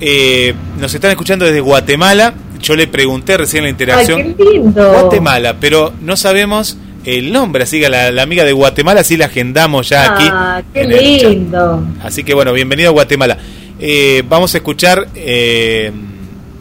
[0.01, 4.45] eh, nos están escuchando desde Guatemala, yo le pregunté recién en la interacción, Ay, qué
[4.45, 4.93] lindo.
[4.93, 6.77] Guatemala, pero no sabemos
[7.07, 10.25] el nombre, así que la, la amiga de Guatemala sí la agendamos ya aquí.
[10.31, 11.87] Ah, qué lindo.
[12.03, 13.39] Así que bueno, bienvenido a Guatemala.
[13.81, 15.91] Eh, vamos a escuchar eh,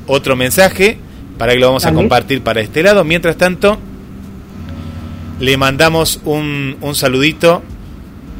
[0.07, 0.97] otro mensaje
[1.37, 3.03] para que lo vamos a compartir para este lado.
[3.03, 3.77] Mientras tanto,
[5.39, 7.61] le mandamos un, un saludito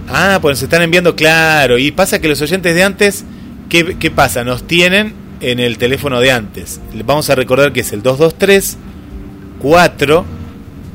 [0.10, 1.78] Ah, pues se están enviando, claro.
[1.78, 3.24] Y pasa que los oyentes de antes,
[3.70, 4.44] ¿qué, qué pasa?
[4.44, 6.80] Nos tienen en el teléfono de antes.
[7.06, 8.78] Vamos a recordar que es el 223
[9.60, 10.26] 4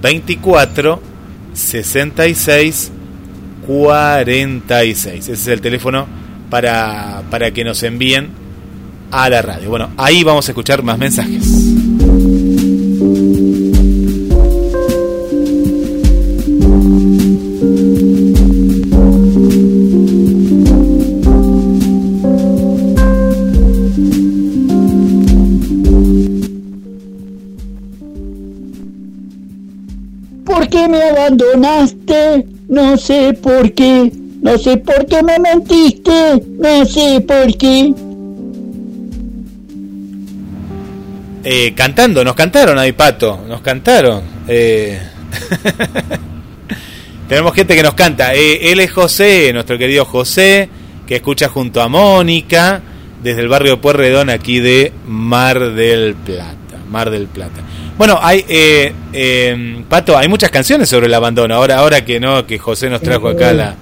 [0.03, 1.03] 24
[1.53, 2.93] 66
[3.67, 5.17] 46.
[5.17, 6.07] Ese es el teléfono
[6.51, 8.29] para, para que nos envíen
[9.11, 9.69] a la radio.
[9.71, 11.76] Bueno, ahí vamos a escuchar más mensajes.
[30.89, 34.11] Me abandonaste, no sé por qué,
[34.43, 37.95] no sé por qué me mentiste, no sé por qué.
[41.45, 44.23] Eh, cantando, nos cantaron ahí, Pato, nos cantaron.
[44.49, 45.01] Eh.
[47.29, 48.35] Tenemos gente que nos canta.
[48.35, 50.69] Eh, él es José, nuestro querido José,
[51.07, 52.83] que escucha junto a Mónica
[53.23, 56.57] desde el barrio Puerredón aquí de Mar del Plata.
[56.91, 57.63] Mar del Plata.
[57.99, 61.55] Bueno, hay eh, eh, Pato, hay muchas canciones sobre el abandono.
[61.55, 63.75] Ahora, ahora que no, que José nos trajo acá la.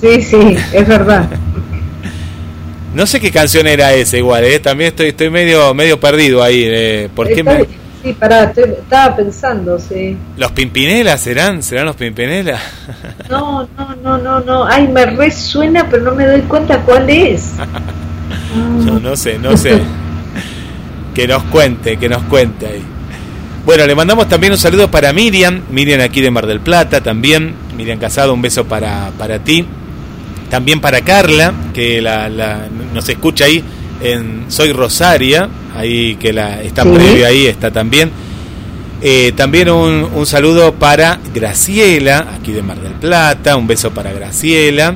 [0.00, 1.28] Sí, sí, es verdad.
[2.94, 4.58] no sé qué canción era esa igual, ¿eh?
[4.60, 6.64] también estoy estoy medio medio perdido ahí.
[6.66, 7.66] Eh, ¿Por qué me...
[8.02, 10.16] Sí, pará, estaba pensando, sí.
[10.38, 11.62] ¿Los Pimpinelas serán?
[11.62, 12.62] ¿Serán los Pimpinelas?
[13.28, 14.66] No, no, no, no, no.
[14.66, 17.52] Ay, me resuena, pero no me doy cuenta cuál es.
[18.84, 19.80] no, no sé, no sé.
[21.20, 22.82] Que nos cuente, que nos cuente ahí.
[23.66, 27.52] Bueno, le mandamos también un saludo para Miriam, Miriam aquí de Mar del Plata también,
[27.76, 29.66] Miriam Casado, un beso para, para ti.
[30.48, 33.62] También para Carla, que la, la, nos escucha ahí
[34.00, 35.46] en Soy Rosaria,
[35.76, 38.10] ahí que la está previo ahí, está también.
[39.02, 44.10] Eh, también un, un, saludo para Graciela, aquí de Mar del Plata, un beso para
[44.10, 44.94] Graciela.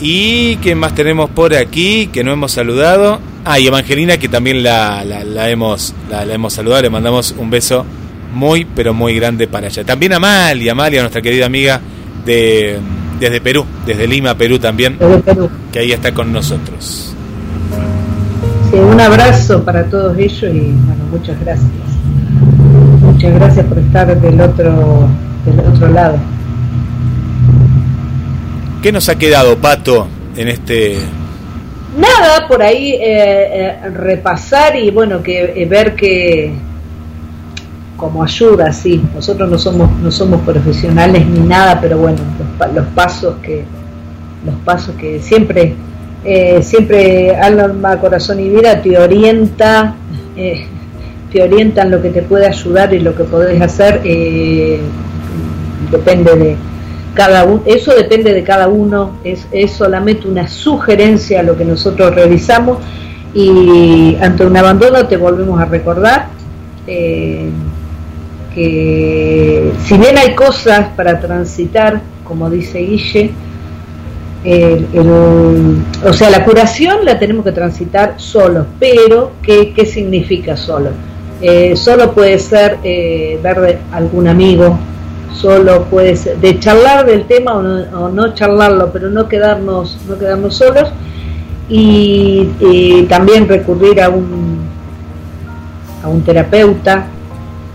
[0.00, 3.20] ¿Y qué más tenemos por aquí que no hemos saludado?
[3.48, 7.86] Ah, y Evangelina, que también la, la, hemos, la, hemos saludado, le mandamos un beso
[8.34, 9.84] muy, pero muy grande para ella.
[9.84, 11.80] También a Amalia, Amalia, nuestra querida amiga
[12.24, 12.80] de,
[13.20, 14.98] desde Perú, desde Lima, Perú también,
[15.70, 17.14] que ahí está con nosotros.
[18.68, 21.70] Sí, un abrazo para todos ellos y bueno, muchas gracias.
[23.00, 25.08] Muchas gracias por estar del otro,
[25.44, 26.18] del otro lado.
[28.82, 30.98] ¿Qué nos ha quedado, Pato, en este
[31.96, 36.52] nada, por ahí eh, eh, repasar y bueno, que eh, ver que
[37.96, 42.18] como ayuda, sí, nosotros no somos, no somos profesionales ni nada, pero bueno,
[42.74, 43.64] los, pasos que
[44.44, 45.74] los pasos que siempre
[46.60, 49.94] siempre alma, corazón y vida te orienta,
[50.34, 54.02] te orientan lo que te puede ayudar y lo que podés hacer,
[55.90, 56.56] depende de,
[57.16, 62.14] cada eso depende de cada uno, es, es solamente una sugerencia a lo que nosotros
[62.14, 62.78] realizamos
[63.34, 66.28] y ante un abandono te volvemos a recordar
[66.86, 67.50] eh,
[68.54, 73.32] que si bien hay cosas para transitar, como dice Guille,
[76.04, 80.90] o sea, la curación la tenemos que transitar solo, pero ¿qué, qué significa solo?
[81.42, 84.78] Eh, solo puede ser eh, ver algún amigo,
[85.34, 90.56] solo puede ser de charlar del tema o no, charlarlo, pero no quedarnos, no quedarnos
[90.56, 90.90] solos
[91.68, 94.58] y, también recurrir a un,
[96.02, 97.06] a un terapeuta.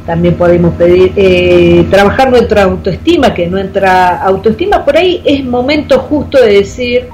[0.05, 6.41] También podemos pedir eh, trabajar nuestra autoestima, que nuestra autoestima por ahí es momento justo
[6.41, 7.07] de decir,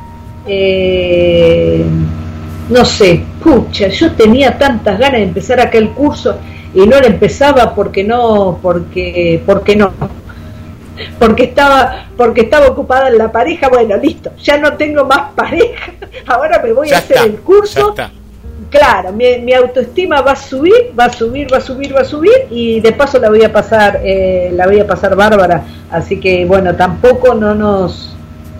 [0.48, 1.86] eh,
[2.70, 6.38] no sé, pucha, yo tenía tantas ganas de empezar aquel curso
[6.74, 9.92] y no lo empezaba porque no, porque, porque no
[11.20, 15.92] porque estaba porque estaba ocupada en la pareja, bueno, listo, ya no tengo más pareja,
[16.26, 17.96] ahora me voy a hacer el curso.
[18.70, 22.48] Claro, mi, autoestima va a subir, va a subir, va a subir, va a subir
[22.50, 25.64] y de paso la voy a pasar, eh, la voy a pasar bárbara.
[25.90, 28.14] Así que bueno, tampoco no nos,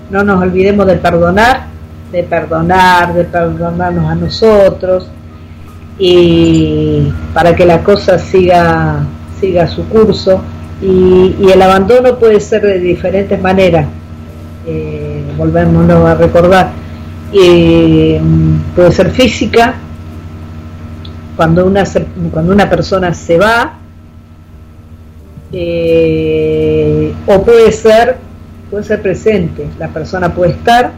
[0.10, 1.66] no nos olvidemos de perdonar,
[2.12, 5.10] de perdonar, de perdonarnos a nosotros
[6.00, 9.06] y para que la cosa siga,
[9.42, 10.42] siga su curso
[10.82, 13.88] y, el abandono puede ser de diferentes maneras,
[14.66, 16.72] eh, a recordar.
[17.34, 18.22] Eh,
[18.76, 19.76] puede ser física,
[21.36, 21.84] cuando una,
[22.32, 23.78] cuando una persona se va,
[25.52, 28.18] eh, o puede ser,
[28.70, 30.92] puede ser presente, la persona puede estar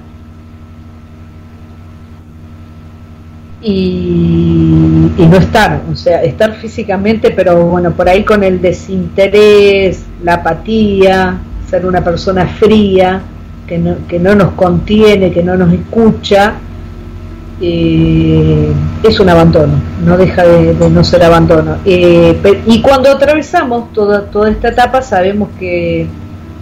[3.61, 10.35] y, no estar, o sea, estar físicamente, pero bueno, por ahí con el desinterés, la
[10.35, 11.39] apatía,
[11.69, 13.21] ser una persona fría,
[13.67, 16.53] que no, que no nos contiene, que no nos escucha,
[17.61, 18.71] eh,
[19.03, 19.73] es un abandono,
[20.05, 21.77] no deja de, no ser abandono.
[21.85, 26.07] Eh, y cuando atravesamos toda, toda esta etapa sabemos que,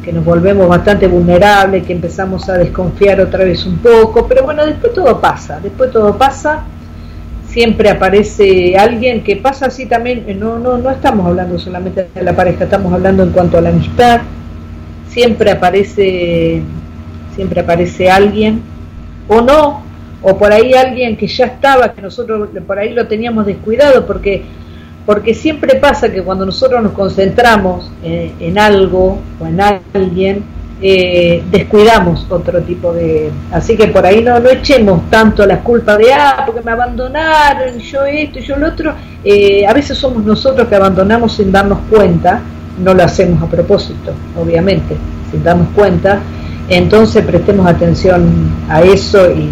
[0.03, 4.65] que nos volvemos bastante vulnerables, que empezamos a desconfiar otra vez un poco, pero bueno,
[4.65, 6.63] después todo pasa, después todo pasa
[7.57, 12.21] siempre aparece alguien que pasa así también, eh, no, no, no estamos hablando solamente de
[12.21, 14.21] la pareja, estamos hablando en cuanto a la amistad,
[15.09, 16.61] siempre aparece,
[17.33, 18.61] siempre aparece alguien,
[19.27, 19.81] o no,
[20.21, 24.43] o por ahí alguien que ya estaba, que nosotros por ahí lo teníamos descuidado, porque,
[25.07, 29.61] porque siempre pasa que cuando nosotros nos concentramos en, en algo o en
[29.95, 30.43] alguien,
[30.81, 33.31] eh, descuidamos otro tipo de...
[33.51, 37.79] Así que por ahí no, no echemos tanto la culpa de, ah, porque me abandonaron,
[37.79, 38.93] yo esto yo lo otro.
[39.23, 42.41] Eh, a veces somos nosotros que abandonamos sin darnos cuenta,
[42.83, 44.95] no lo hacemos a propósito, obviamente,
[45.31, 46.19] sin darnos cuenta.
[46.69, 49.49] Entonces prestemos atención a eso y,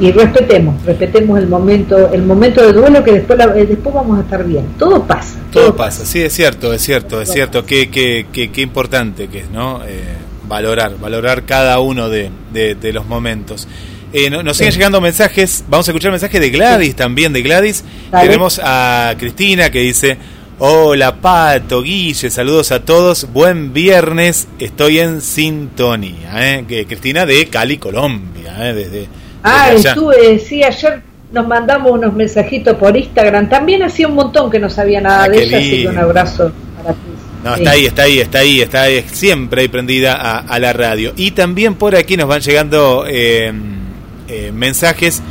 [0.00, 4.22] y respetemos, respetemos el momento, el momento de duelo que después eh, después vamos a
[4.22, 4.66] estar bien.
[4.78, 5.38] Todo pasa.
[5.52, 6.06] Todo, pasa.
[6.06, 7.66] sí, es cierto, es cierto, es cierto.
[7.66, 9.82] Qué, qué, qué, importante que es, ¿no?
[9.84, 10.02] Eh,
[10.46, 13.66] valorar, valorar cada uno de, de, los momentos.
[14.12, 17.84] Eh, nos siguen llegando mensajes, vamos a escuchar mensajes de Gladys también, de Gladys.
[18.10, 20.16] Tenemos a Cristina que dice,
[20.58, 26.30] hola Pato, Guille, saludos a todos, buen viernes, estoy en sintonía.
[26.36, 26.64] ¿eh?
[26.68, 28.74] Que, Cristina de Cali, Colombia, ¿eh?
[28.74, 29.08] desde
[29.42, 33.48] Ah, estuve, sí, ayer nos mandamos unos mensajitos por Instagram.
[33.48, 36.52] También hacía un montón que no sabía nada ah, de ella, así que un abrazo
[36.76, 37.00] para ti.
[37.44, 41.12] No, está ahí, está ahí, está ahí, está ahí, siempre ahí prendida a, la radio.
[41.16, 43.52] Y también por aquí nos van llegando eh,
[44.26, 45.22] eh, mensajes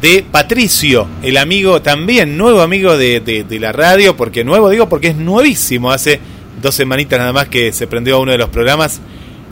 [0.00, 5.08] de Patricio, el amigo también, nuevo amigo de, de, la radio, porque nuevo digo porque
[5.08, 6.18] es nuevísimo, hace
[6.62, 9.00] dos semanitas nada más que se prendió a uno de los programas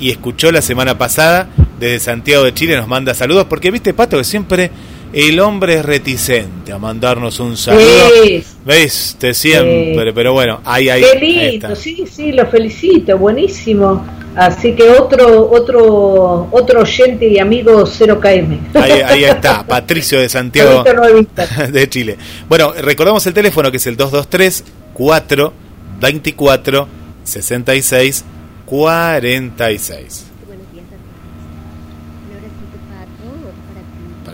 [0.00, 4.18] y escuchó la semana pasada desde Santiago de Chile, nos manda saludos, porque viste, Pato,
[4.18, 4.70] que siempre
[5.12, 8.10] el hombre es reticente a mandarnos un saludo.
[8.64, 9.16] ¿Ves?
[9.18, 11.02] Te siempre, pero bueno, ahí, ahí.
[11.12, 14.04] Qué lindo, sí, sí, lo felicito, buenísimo.
[14.36, 18.58] Así que otro otro otro oyente y amigo 0KM.
[18.74, 20.84] Ahí, está, Patricio de Santiago
[21.72, 22.16] de Chile.
[22.48, 26.88] Bueno, recordamos el teléfono que es el 223 424
[27.24, 28.24] 66
[28.66, 30.27] 46.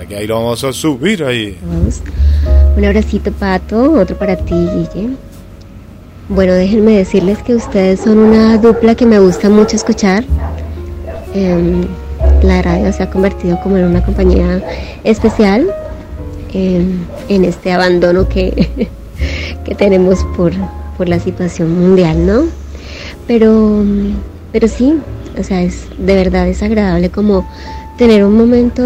[0.08, 1.58] Que ahí lo vamos a subir ahí.
[2.76, 3.92] Un abracito, Pato.
[3.92, 5.10] Otro para ti, Guille.
[6.28, 10.24] Bueno, déjenme decirles que ustedes son una dupla que me gusta mucho escuchar.
[11.34, 11.82] Em,
[12.42, 14.62] la radio se ha convertido como en una compañía
[15.04, 15.66] especial
[16.52, 18.88] em, en este abandono que,
[19.64, 20.52] que tenemos por,
[20.96, 22.44] por la situación mundial, ¿no?
[23.26, 23.84] Pero,
[24.52, 24.98] pero sí,
[25.38, 27.46] o sea, es de verdad es agradable como
[27.98, 28.82] tener un momento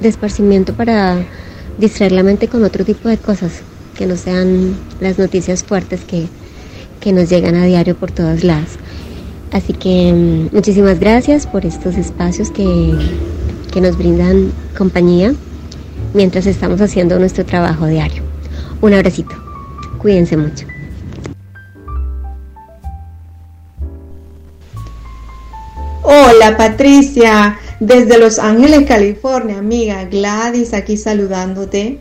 [0.00, 1.24] de para
[1.78, 3.62] distraer la mente con otro tipo de cosas
[3.96, 6.26] que no sean las noticias fuertes que,
[7.00, 8.70] que nos llegan a diario por todos lados.
[9.52, 12.92] Así que mm, muchísimas gracias por estos espacios que,
[13.72, 15.34] que nos brindan compañía
[16.12, 18.22] mientras estamos haciendo nuestro trabajo diario.
[18.80, 19.34] Un abracito.
[19.98, 20.66] Cuídense mucho.
[26.02, 31.98] Hola Patricia, desde Los Ángeles, California, amiga Gladys aquí saludándote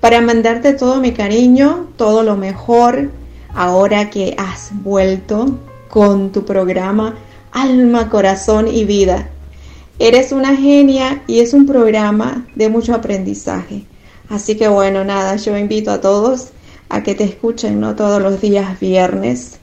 [0.00, 3.10] para mandarte todo mi cariño, todo lo mejor
[3.54, 5.58] ahora que has vuelto
[5.88, 7.14] con tu programa
[7.52, 9.28] Alma, Corazón y Vida.
[9.98, 13.84] Eres una genia y es un programa de mucho aprendizaje.
[14.28, 16.48] Así que bueno, nada, yo invito a todos
[16.88, 19.58] a que te escuchen no todos los días viernes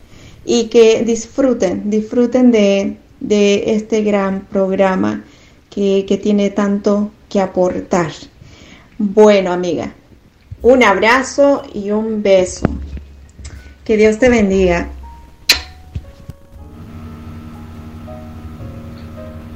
[0.45, 5.24] y que disfruten, disfruten de de este gran programa
[5.72, 8.11] que, tiene tanto que aportar.
[8.97, 9.93] Bueno, amiga,
[10.61, 12.67] un abrazo y un beso.
[13.84, 14.89] Que Dios te bendiga.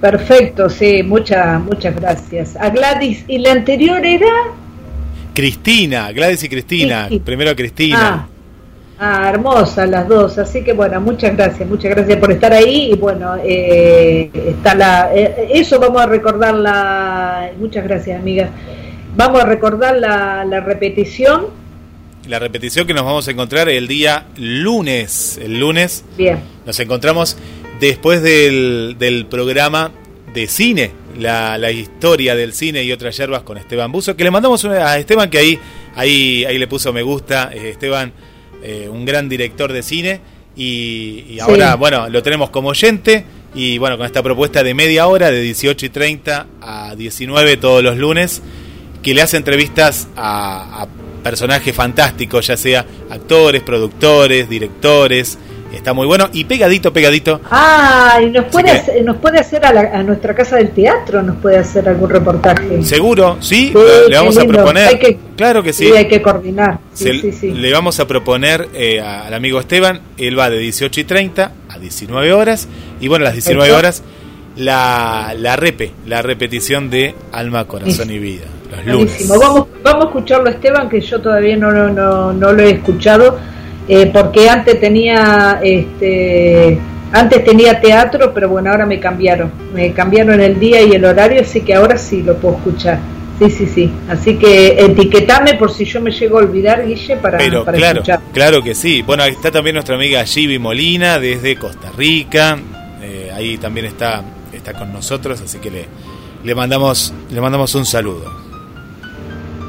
[0.01, 2.55] Perfecto, sí, muchas, muchas gracias.
[2.55, 4.31] A Gladys, ¿y la anterior era?
[5.33, 7.09] Cristina, Gladys y Cristina.
[7.23, 8.27] Primero Cristina.
[8.27, 8.34] Ah,
[8.97, 12.95] Ah, hermosa las dos, así que bueno, muchas gracias, muchas gracias por estar ahí y
[12.95, 18.51] bueno, eh, está la, eh, eso vamos a recordar la, muchas gracias amigas,
[19.17, 21.47] vamos a recordar la, la repetición.
[22.25, 26.05] La repetición que nos vamos a encontrar el día lunes, el lunes.
[26.17, 26.39] Bien.
[26.65, 27.37] Nos encontramos
[27.81, 29.91] después del, del programa
[30.33, 34.31] de cine, la, la, historia del cine y otras yerbas con Esteban Buzo, que le
[34.31, 35.59] mandamos a Esteban que ahí,
[35.95, 38.11] ahí, ahí le puso me gusta, eh, Esteban
[38.67, 40.21] eh, un gran director de cine
[40.55, 45.29] y, ahora, bueno, lo tenemos como oyente y bueno, con esta propuesta de media hora,
[45.29, 48.41] de 18 y 30 a 19 todos los lunes,
[49.03, 50.87] que le hace entrevistas a
[51.23, 55.37] personajes fantásticos, ya sea actores, productores, directores,
[55.75, 57.41] Está muy bueno y pegadito, pegadito.
[57.51, 61.57] Ah, y nos puede, hacer, nos puede hacer a, nuestra casa del teatro, nos puede
[61.57, 62.81] hacer algún reportaje.
[62.83, 63.73] Seguro, sí,
[64.09, 65.17] le vamos a proponer.
[65.35, 65.87] claro que sí.
[65.87, 66.79] sí hay que coordinar.
[67.41, 71.79] le vamos a proponer eh, al amigo Esteban, él va de 18 y 30 a
[71.79, 72.67] 19 horas
[73.01, 74.01] y bueno, las 19 horas
[74.55, 78.45] la, la repe, la repetición de Alma, Corazón y Vida.
[78.71, 79.27] Los lunes.
[79.27, 83.37] Vamos, vamos a escucharlo Esteban, que yo todavía no, no, no, no lo he escuchado
[83.87, 86.79] eh, porque antes tenía este
[87.11, 89.51] antes tenía teatro pero bueno ahora me cambiaron.
[89.73, 92.99] Me cambiaron el día y el horario así que ahora sí lo puedo escuchar.
[93.39, 93.91] Sí sí sí.
[94.09, 98.01] Así que etiquetame por si yo me llego a olvidar Guille para, pero, claro,
[98.33, 99.01] claro que sí.
[99.01, 102.57] Bueno ahí está también nuestra amiga Givi Molina desde Costa Rica.
[103.01, 105.85] Eh, ahí también está está con nosotros así que le
[106.45, 108.31] le mandamos, le mandamos un saludo.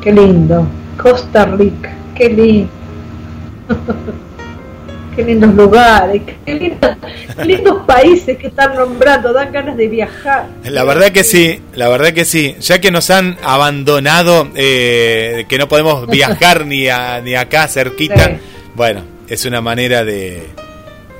[0.03, 0.67] Qué lindo.
[1.03, 2.69] Costa Rica, qué lindo.
[5.17, 6.55] qué lindos lugares, qué
[7.45, 10.47] lindos, países que están nombrando, dan ganas de viajar.
[10.65, 12.55] La verdad que sí, la verdad que sí.
[12.61, 16.87] Ya que nos han abandonado, eh, que no podemos viajar ni,
[17.25, 18.39] ni acá cerquita,
[18.75, 20.43] bueno, es una manera de,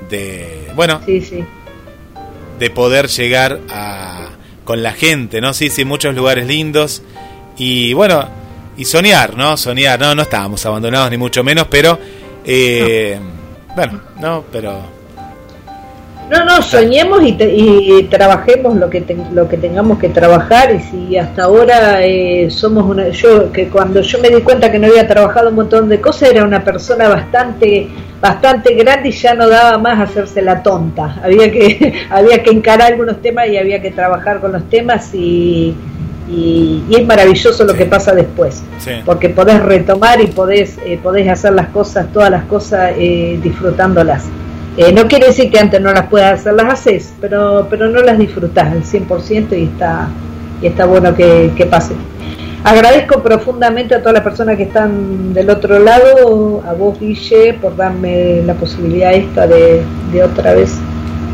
[0.09, 1.43] de bueno, sí, sí.
[2.59, 4.29] de poder llegar a,
[4.63, 5.53] con la gente, ¿no?
[5.53, 7.01] Sí, sí, muchos lugares lindos
[7.57, 8.29] y bueno,
[8.77, 9.57] y soñar, ¿no?
[9.57, 11.99] Soñar, no, no estábamos abandonados ni mucho menos, pero...
[12.49, 13.19] Eh,
[13.75, 14.79] bueno, no, pero...
[16.29, 19.01] No, no, soñemos y, y trabajemos lo que
[19.31, 24.01] lo que tengamos que trabajar y si hasta ahora eh, somos una yo que cuando
[24.01, 27.07] yo me di cuenta que no había trabajado un montón de cosas era una persona
[27.07, 27.87] bastante
[28.19, 31.15] bastante grande y ya no daba más hacerse la tonta.
[31.23, 35.75] Había que había que encarar algunos temas y había que trabajar con los temas y,
[36.29, 38.63] y, es maravilloso lo que pasa después
[39.05, 44.25] porque podés retomar y podés eh, podés hacer las cosas todas las cosas eh, disfrutándolas
[44.77, 47.99] eh, no quiere decir que antes no las puedas hacer, las haces, pero, pero no
[48.03, 50.07] las disfrutas al 100% y está,
[50.61, 51.95] y está bueno que, pase.
[52.63, 57.75] Agradezco profundamente a todas las personas que están del otro lado, a vos Guille, por
[57.75, 59.83] darme la posibilidad esta de,
[60.23, 60.75] otra vez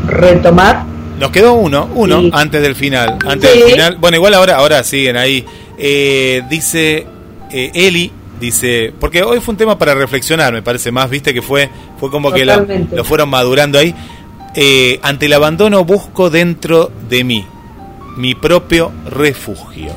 [0.06, 0.84] retomar.
[1.18, 3.96] Nos quedó uno, uno antes del final, antes del final.
[3.96, 5.44] Bueno, igual ahora, ahora siguen ahí.
[5.78, 7.06] Eh, dice
[7.50, 8.10] eh, Eli,
[8.40, 12.10] dice, porque hoy fue un tema para reflexionar, me parece más, viste que fue, fue
[12.10, 13.94] como que lo fueron madurando ahí.
[14.56, 17.46] Eh, ante el abandono busco dentro de mí
[18.16, 19.92] mi propio refugio,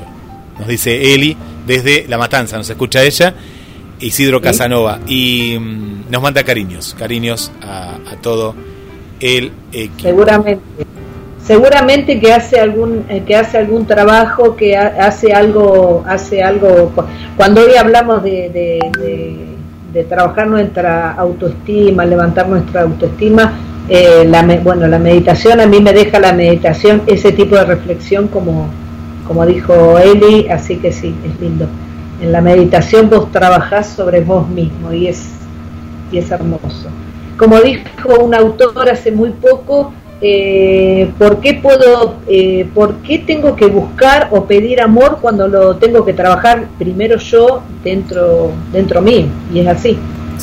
[0.57, 1.38] nos dice Eli
[1.68, 3.35] desde La Matanza, nos escucha ella,
[3.99, 8.56] Isidro Casanova, y mm, nos manda cariños, cariños a, a todo
[9.19, 10.10] el equipo.
[10.10, 10.61] Seguramente
[11.48, 16.91] seguramente que hace algún eh, que hace algún trabajo que hace algo hace algo
[17.38, 23.53] cuando hoy hablamos de, de, trabajar nuestra autoestima levantar nuestra autoestima
[23.90, 28.28] eh, la, bueno la meditación a mí me deja la meditación ese tipo de reflexión
[28.28, 28.69] como
[29.28, 31.68] como dijo Eli así que sí es lindo.
[32.22, 35.30] En la meditación vos trabajás sobre vos mismo y es
[36.11, 36.90] y es hermoso.
[37.38, 39.91] Como dijo un autor hace muy poco
[40.22, 45.76] eh, ¿por qué puedo, eh, por qué tengo que buscar o pedir amor cuando lo
[45.77, 49.26] tengo que trabajar primero yo dentro, dentro mío?
[49.53, 49.98] Y es así.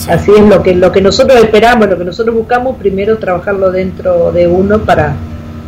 [0.09, 4.33] Así es lo que, lo que nosotros esperamos, lo que nosotros buscamos, primero trabajarlo dentro
[4.33, 5.15] de uno para,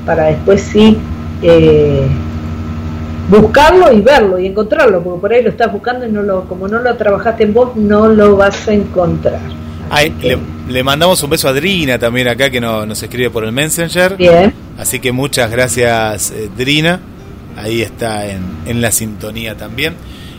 [0.04, 0.98] para después sí
[1.42, 2.06] eh,
[3.30, 6.66] buscarlo y verlo y encontrarlo, porque por ahí lo estás buscando y no lo, como
[6.66, 9.38] no lo trabajaste en vos, no lo vas a encontrar
[10.20, 10.38] le,
[10.82, 14.16] mandamos un beso a Drina también acá que nos escribe por el Messenger.
[14.16, 14.52] Bien.
[14.78, 17.00] Así que muchas gracias, eh, Drina.
[17.56, 19.94] Ahí está en, en, la sintonía también.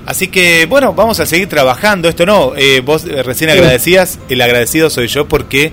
[0.06, 2.10] Así que bueno, vamos a seguir trabajando.
[2.10, 5.72] Esto no, eh, vos eh, recién agradecías, el agradecido soy yo porque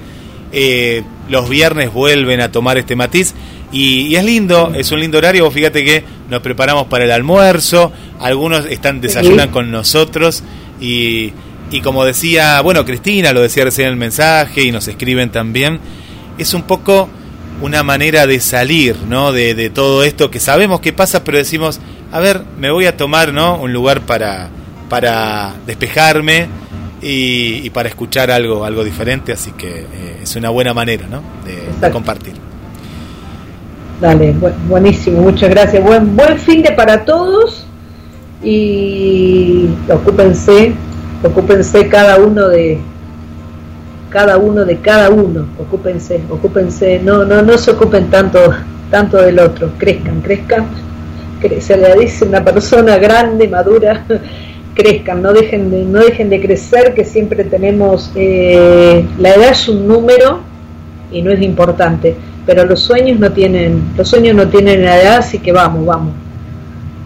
[1.29, 3.35] los viernes vuelven a tomar este matiz.
[3.73, 5.45] Y, es lindo, es un lindo horario.
[5.45, 10.45] Vos fíjate que nos preparamos para el almuerzo, algunos están desayunan con nosotros
[10.81, 11.33] y
[11.75, 15.81] y como decía, bueno, Cristina lo decía recién en el mensaje y nos escriben también,
[16.39, 17.09] es un poco
[17.63, 19.33] una manera de salir, ¿no?
[19.33, 21.81] De, de todo esto que sabemos que pasa, pero decimos,
[22.13, 23.57] a ver, me voy a tomar, ¿no?
[23.57, 24.51] Un lugar para,
[24.89, 26.47] para despejarme
[27.03, 31.23] y, para escuchar algo, algo diferente, así que eh, es una buena manera, ¿no?
[31.45, 32.35] De, compartir.
[34.01, 34.33] Dale,
[34.69, 35.83] buenísimo, muchas gracias.
[35.83, 37.67] Buen, buen fin de para todos
[38.45, 40.73] y ocúpense
[41.25, 42.79] ocúpense cada uno de
[44.11, 48.39] cada uno de cada uno, ocúpense, ocúpense, no, no, no se ocupen tanto,
[48.89, 50.67] tanto del otro, crezcan, crezcan,
[51.59, 54.05] se le dice una persona grande, madura,
[54.75, 59.69] crezcan, no dejen de, no dejen de crecer, que siempre tenemos, eh, la edad es
[59.69, 60.39] un número
[61.11, 62.15] y no es importante,
[62.47, 66.15] pero los sueños no tienen, los sueños no tienen edad, así que vamos, vamos,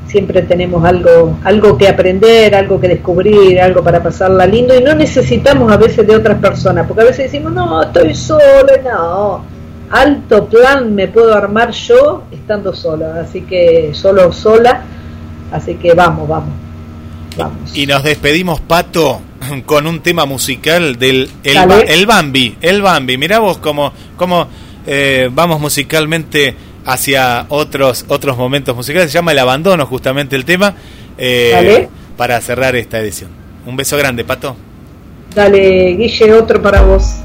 [0.08, 4.94] siempre tenemos algo, algo que aprender, algo que descubrir, algo para pasarla lindo y no
[4.94, 9.44] necesitamos a veces de otras personas, porque a veces decimos, no, estoy solo, no,
[9.90, 14.82] alto plan me puedo armar yo estando sola, así que solo sola,
[15.52, 16.54] así que vamos, vamos.
[17.36, 17.76] Vamos.
[17.76, 19.20] Y nos despedimos, Pato,
[19.66, 21.56] con un tema musical del el,
[21.86, 23.16] el Bambi, el Bambi.
[23.16, 24.48] Mirá vos cómo, cómo
[24.86, 26.56] eh, vamos musicalmente
[26.88, 29.10] hacia otros, otros momentos musicales.
[29.10, 30.74] Se llama El Abandono, justamente el tema,
[31.18, 31.86] eh,
[32.16, 33.30] para cerrar esta edición.
[33.66, 34.56] Un beso grande, Pato.
[35.34, 37.16] Dale, Guille, otro para vos.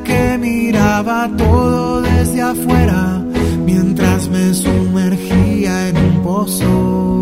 [0.00, 3.22] Que miraba todo desde afuera
[3.66, 7.21] mientras me sumergía en un pozo.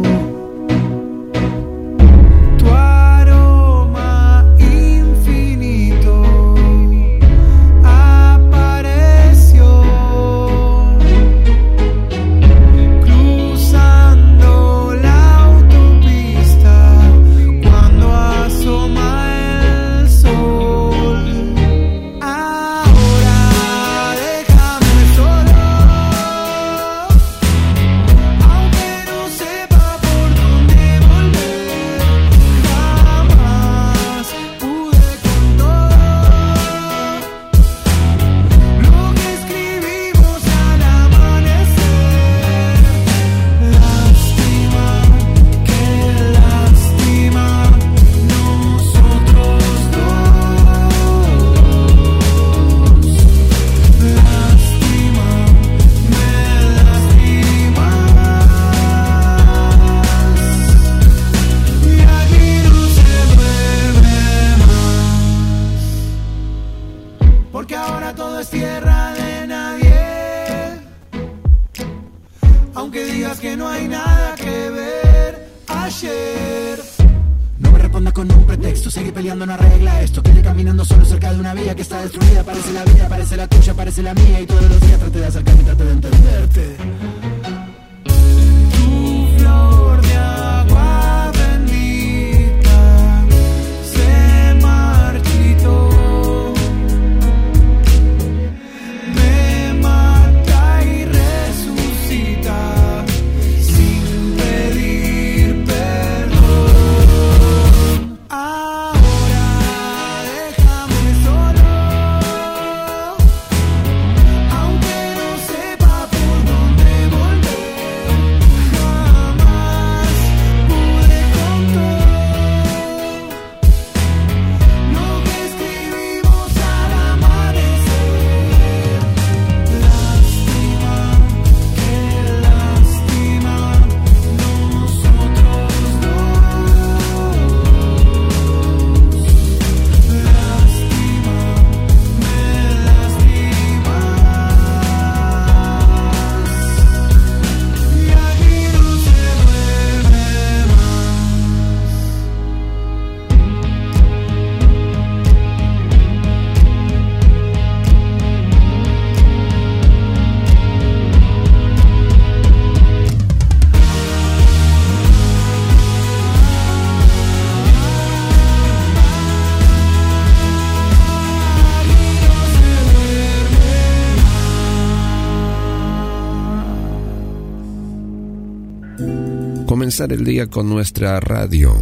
[180.09, 181.77] El día con nuestra radio.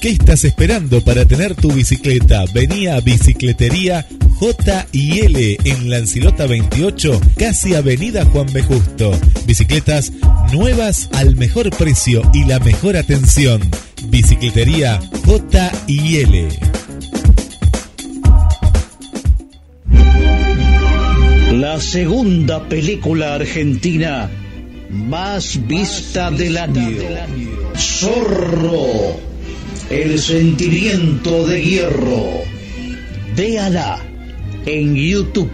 [0.00, 2.44] ¿Qué estás esperando para tener tu bicicleta?
[2.54, 4.06] Venía a Bicicletería
[4.38, 8.62] J&L en Lancilota 28, casi Avenida Juan B.
[8.62, 9.10] Justo.
[9.46, 10.12] Bicicletas
[10.52, 13.60] nuevas al mejor precio y la mejor atención.
[14.04, 16.48] Bicicletería J&L.
[21.52, 24.30] La segunda película argentina
[24.90, 26.96] más vista del año.
[27.76, 29.28] Zorro
[29.90, 32.42] el sentimiento de hierro.
[33.34, 33.98] Véala
[34.68, 35.50] en YouTube.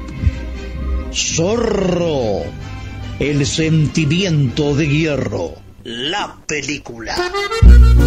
[1.13, 2.43] Zorro.
[3.21, 5.55] El sentimiento de hierro.
[5.85, 7.15] La película.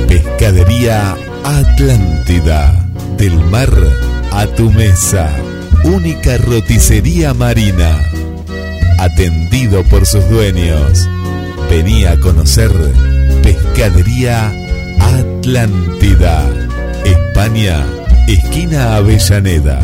[0.08, 2.90] Pescadería Atlántida.
[3.18, 3.72] Del mar
[4.32, 5.34] a tu mesa.
[5.86, 7.98] Única roticería marina.
[9.00, 11.08] Atendido por sus dueños.
[11.70, 12.72] Venía a conocer
[13.44, 14.52] Pescadería
[15.00, 16.50] Atlántida,
[17.06, 17.86] España,
[18.28, 19.80] esquina Avellaneda.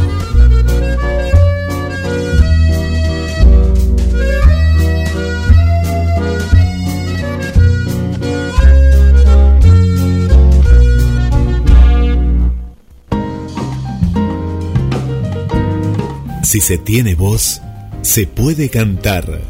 [16.43, 17.61] Si se tiene voz,
[18.01, 19.41] se puede cantar.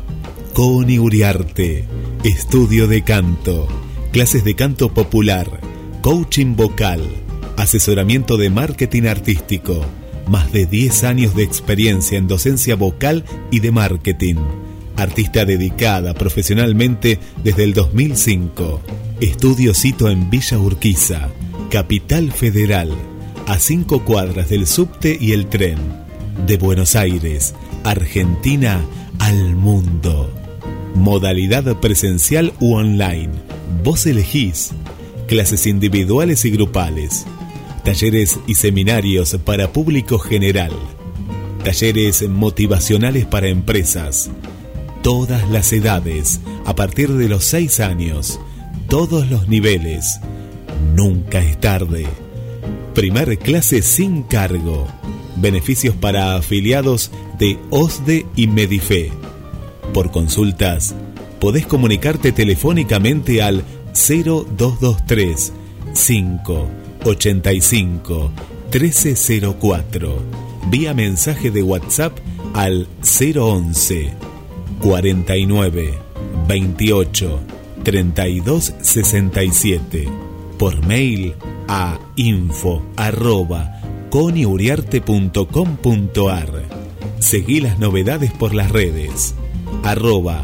[0.53, 1.86] Coni Uriarte,
[2.24, 3.68] estudio de canto,
[4.11, 5.60] clases de canto popular,
[6.02, 7.02] coaching vocal,
[7.57, 9.84] asesoramiento de marketing artístico,
[10.28, 14.36] más de 10 años de experiencia en docencia vocal y de marketing.
[14.95, 18.82] Artista dedicada profesionalmente desde el 2005.
[19.20, 21.30] Estudio cito en Villa Urquiza,
[21.72, 22.91] Capital Federal,
[23.48, 26.02] a cinco cuadras del subte y el tren.
[26.38, 27.53] De Buenos Aires,
[27.85, 28.81] Argentina
[29.19, 30.30] al mundo.
[30.93, 33.30] Modalidad presencial u online.
[33.84, 34.72] Vos elegís.
[35.27, 37.26] Clases individuales y grupales.
[37.85, 40.72] Talleres y seminarios para público general.
[41.64, 44.30] Talleres motivacionales para empresas.
[45.01, 48.39] Todas las edades, a partir de los 6 años.
[48.89, 50.19] Todos los niveles.
[50.93, 52.05] Nunca es tarde.
[52.93, 54.88] Primer clase sin cargo.
[55.35, 59.11] Beneficios para afiliados de OSDE y Medife.
[59.93, 60.95] Por consultas,
[61.39, 65.53] podés comunicarte telefónicamente al 0223
[65.93, 68.31] 585
[68.72, 72.18] 1304 vía mensaje de WhatsApp
[72.53, 74.14] al 011
[74.81, 75.93] 49
[76.47, 77.39] 28
[77.84, 80.07] 32 67
[80.57, 81.35] por mail
[81.68, 82.81] a info
[84.14, 86.69] coniuriarte.com.ar
[87.18, 89.34] Seguí las novedades por las redes
[89.81, 90.44] arroba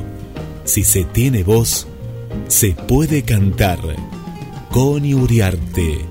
[0.63, 1.89] Si se tiene voz,
[2.47, 3.81] se puede cantar.
[4.71, 6.05] Coni Uriarte,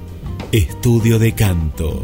[0.51, 2.03] estudio de canto.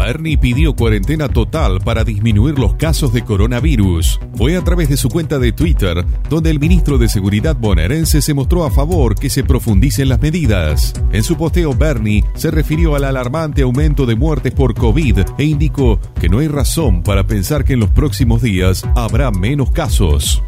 [0.00, 4.18] Bernie pidió cuarentena total para disminuir los casos de coronavirus.
[4.34, 8.32] Fue a través de su cuenta de Twitter donde el ministro de Seguridad bonaerense se
[8.32, 10.94] mostró a favor que se profundicen las medidas.
[11.12, 16.00] En su posteo, Bernie se refirió al alarmante aumento de muertes por COVID e indicó
[16.18, 20.42] que no hay razón para pensar que en los próximos días habrá menos casos.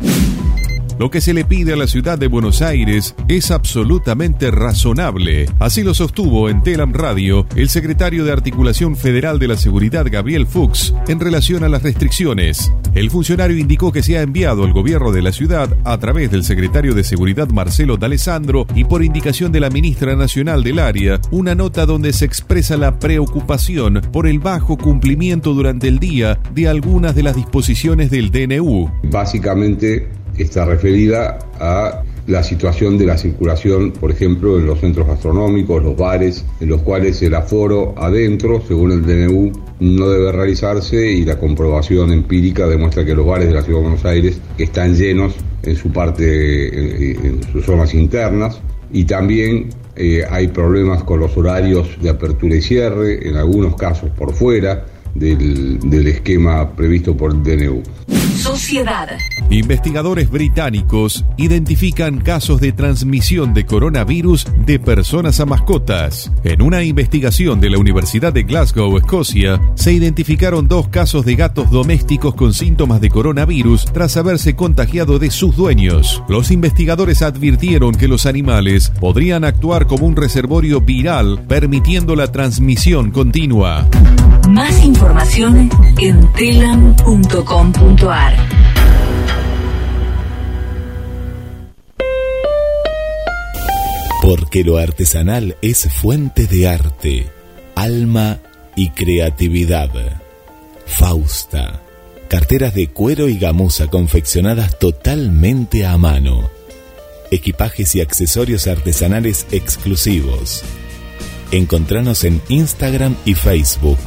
[1.03, 5.47] Lo que se le pide a la ciudad de Buenos Aires es absolutamente razonable.
[5.59, 10.47] Así lo sostuvo en Telam Radio el secretario de Articulación Federal de la Seguridad, Gabriel
[10.47, 12.73] Fuchs, en relación a las restricciones.
[12.95, 16.45] El funcionario indicó que se ha enviado al gobierno de la ciudad, a través del
[16.45, 21.57] secretario de Seguridad Marcelo D'Alessandro y por indicación de la ministra nacional del área, una
[21.57, 27.17] nota donde se expresa la preocupación por el bajo cumplimiento durante el día de algunas
[27.17, 28.89] de las disposiciones del DNU.
[29.11, 35.83] Básicamente está referida a la situación de la circulación, por ejemplo, en los centros gastronómicos,
[35.83, 41.25] los bares, en los cuales el aforo adentro, según el DNU, no debe realizarse y
[41.25, 45.35] la comprobación empírica demuestra que los bares de la Ciudad de Buenos Aires están llenos
[45.65, 48.61] en su parte, en, sus zonas internas.
[48.93, 54.11] Y también eh, hay problemas con los horarios de apertura y cierre, en algunos casos
[54.11, 54.85] por fuera
[55.15, 57.83] del, del esquema previsto por el DNU.
[58.37, 59.09] Sociedad.
[59.51, 66.33] Investigadores británicos identifican casos de transmisión de coronavirus de personas a mascotas.
[66.43, 71.71] En una investigación de la Universidad de Glasgow, Escocia, se identificaron dos casos de gatos
[71.71, 76.23] domésticos con síntomas de coronavirus tras haberse contagiado de sus dueños.
[76.29, 83.11] Los investigadores advirtieron que los animales podrían actuar como un reservorio viral, permitiendo la transmisión
[83.11, 83.87] continua.
[84.49, 85.02] Más información
[85.99, 88.35] en telam.com.ar.
[94.23, 97.27] Porque lo artesanal es fuente de arte,
[97.75, 98.39] alma
[98.77, 99.91] y creatividad.
[100.87, 101.81] Fausta.
[102.29, 106.51] Carteras de cuero y gamuza confeccionadas totalmente a mano.
[107.31, 110.63] Equipajes y accesorios artesanales exclusivos.
[111.51, 113.99] Encontranos en Instagram y Facebook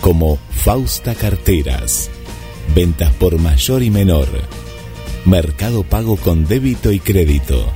[0.00, 2.10] como Fausta Carteras.
[2.74, 4.28] Ventas por mayor y menor.
[5.24, 7.66] Mercado pago con débito y crédito.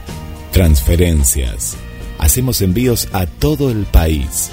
[0.53, 1.77] Transferencias.
[2.19, 4.51] Hacemos envíos a todo el país.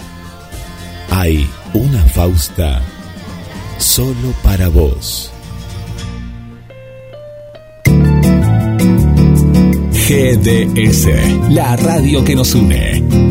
[1.10, 2.82] Hay una Fausta
[3.78, 5.32] solo para vos.
[9.94, 11.08] GDS,
[11.52, 13.31] la radio que nos une.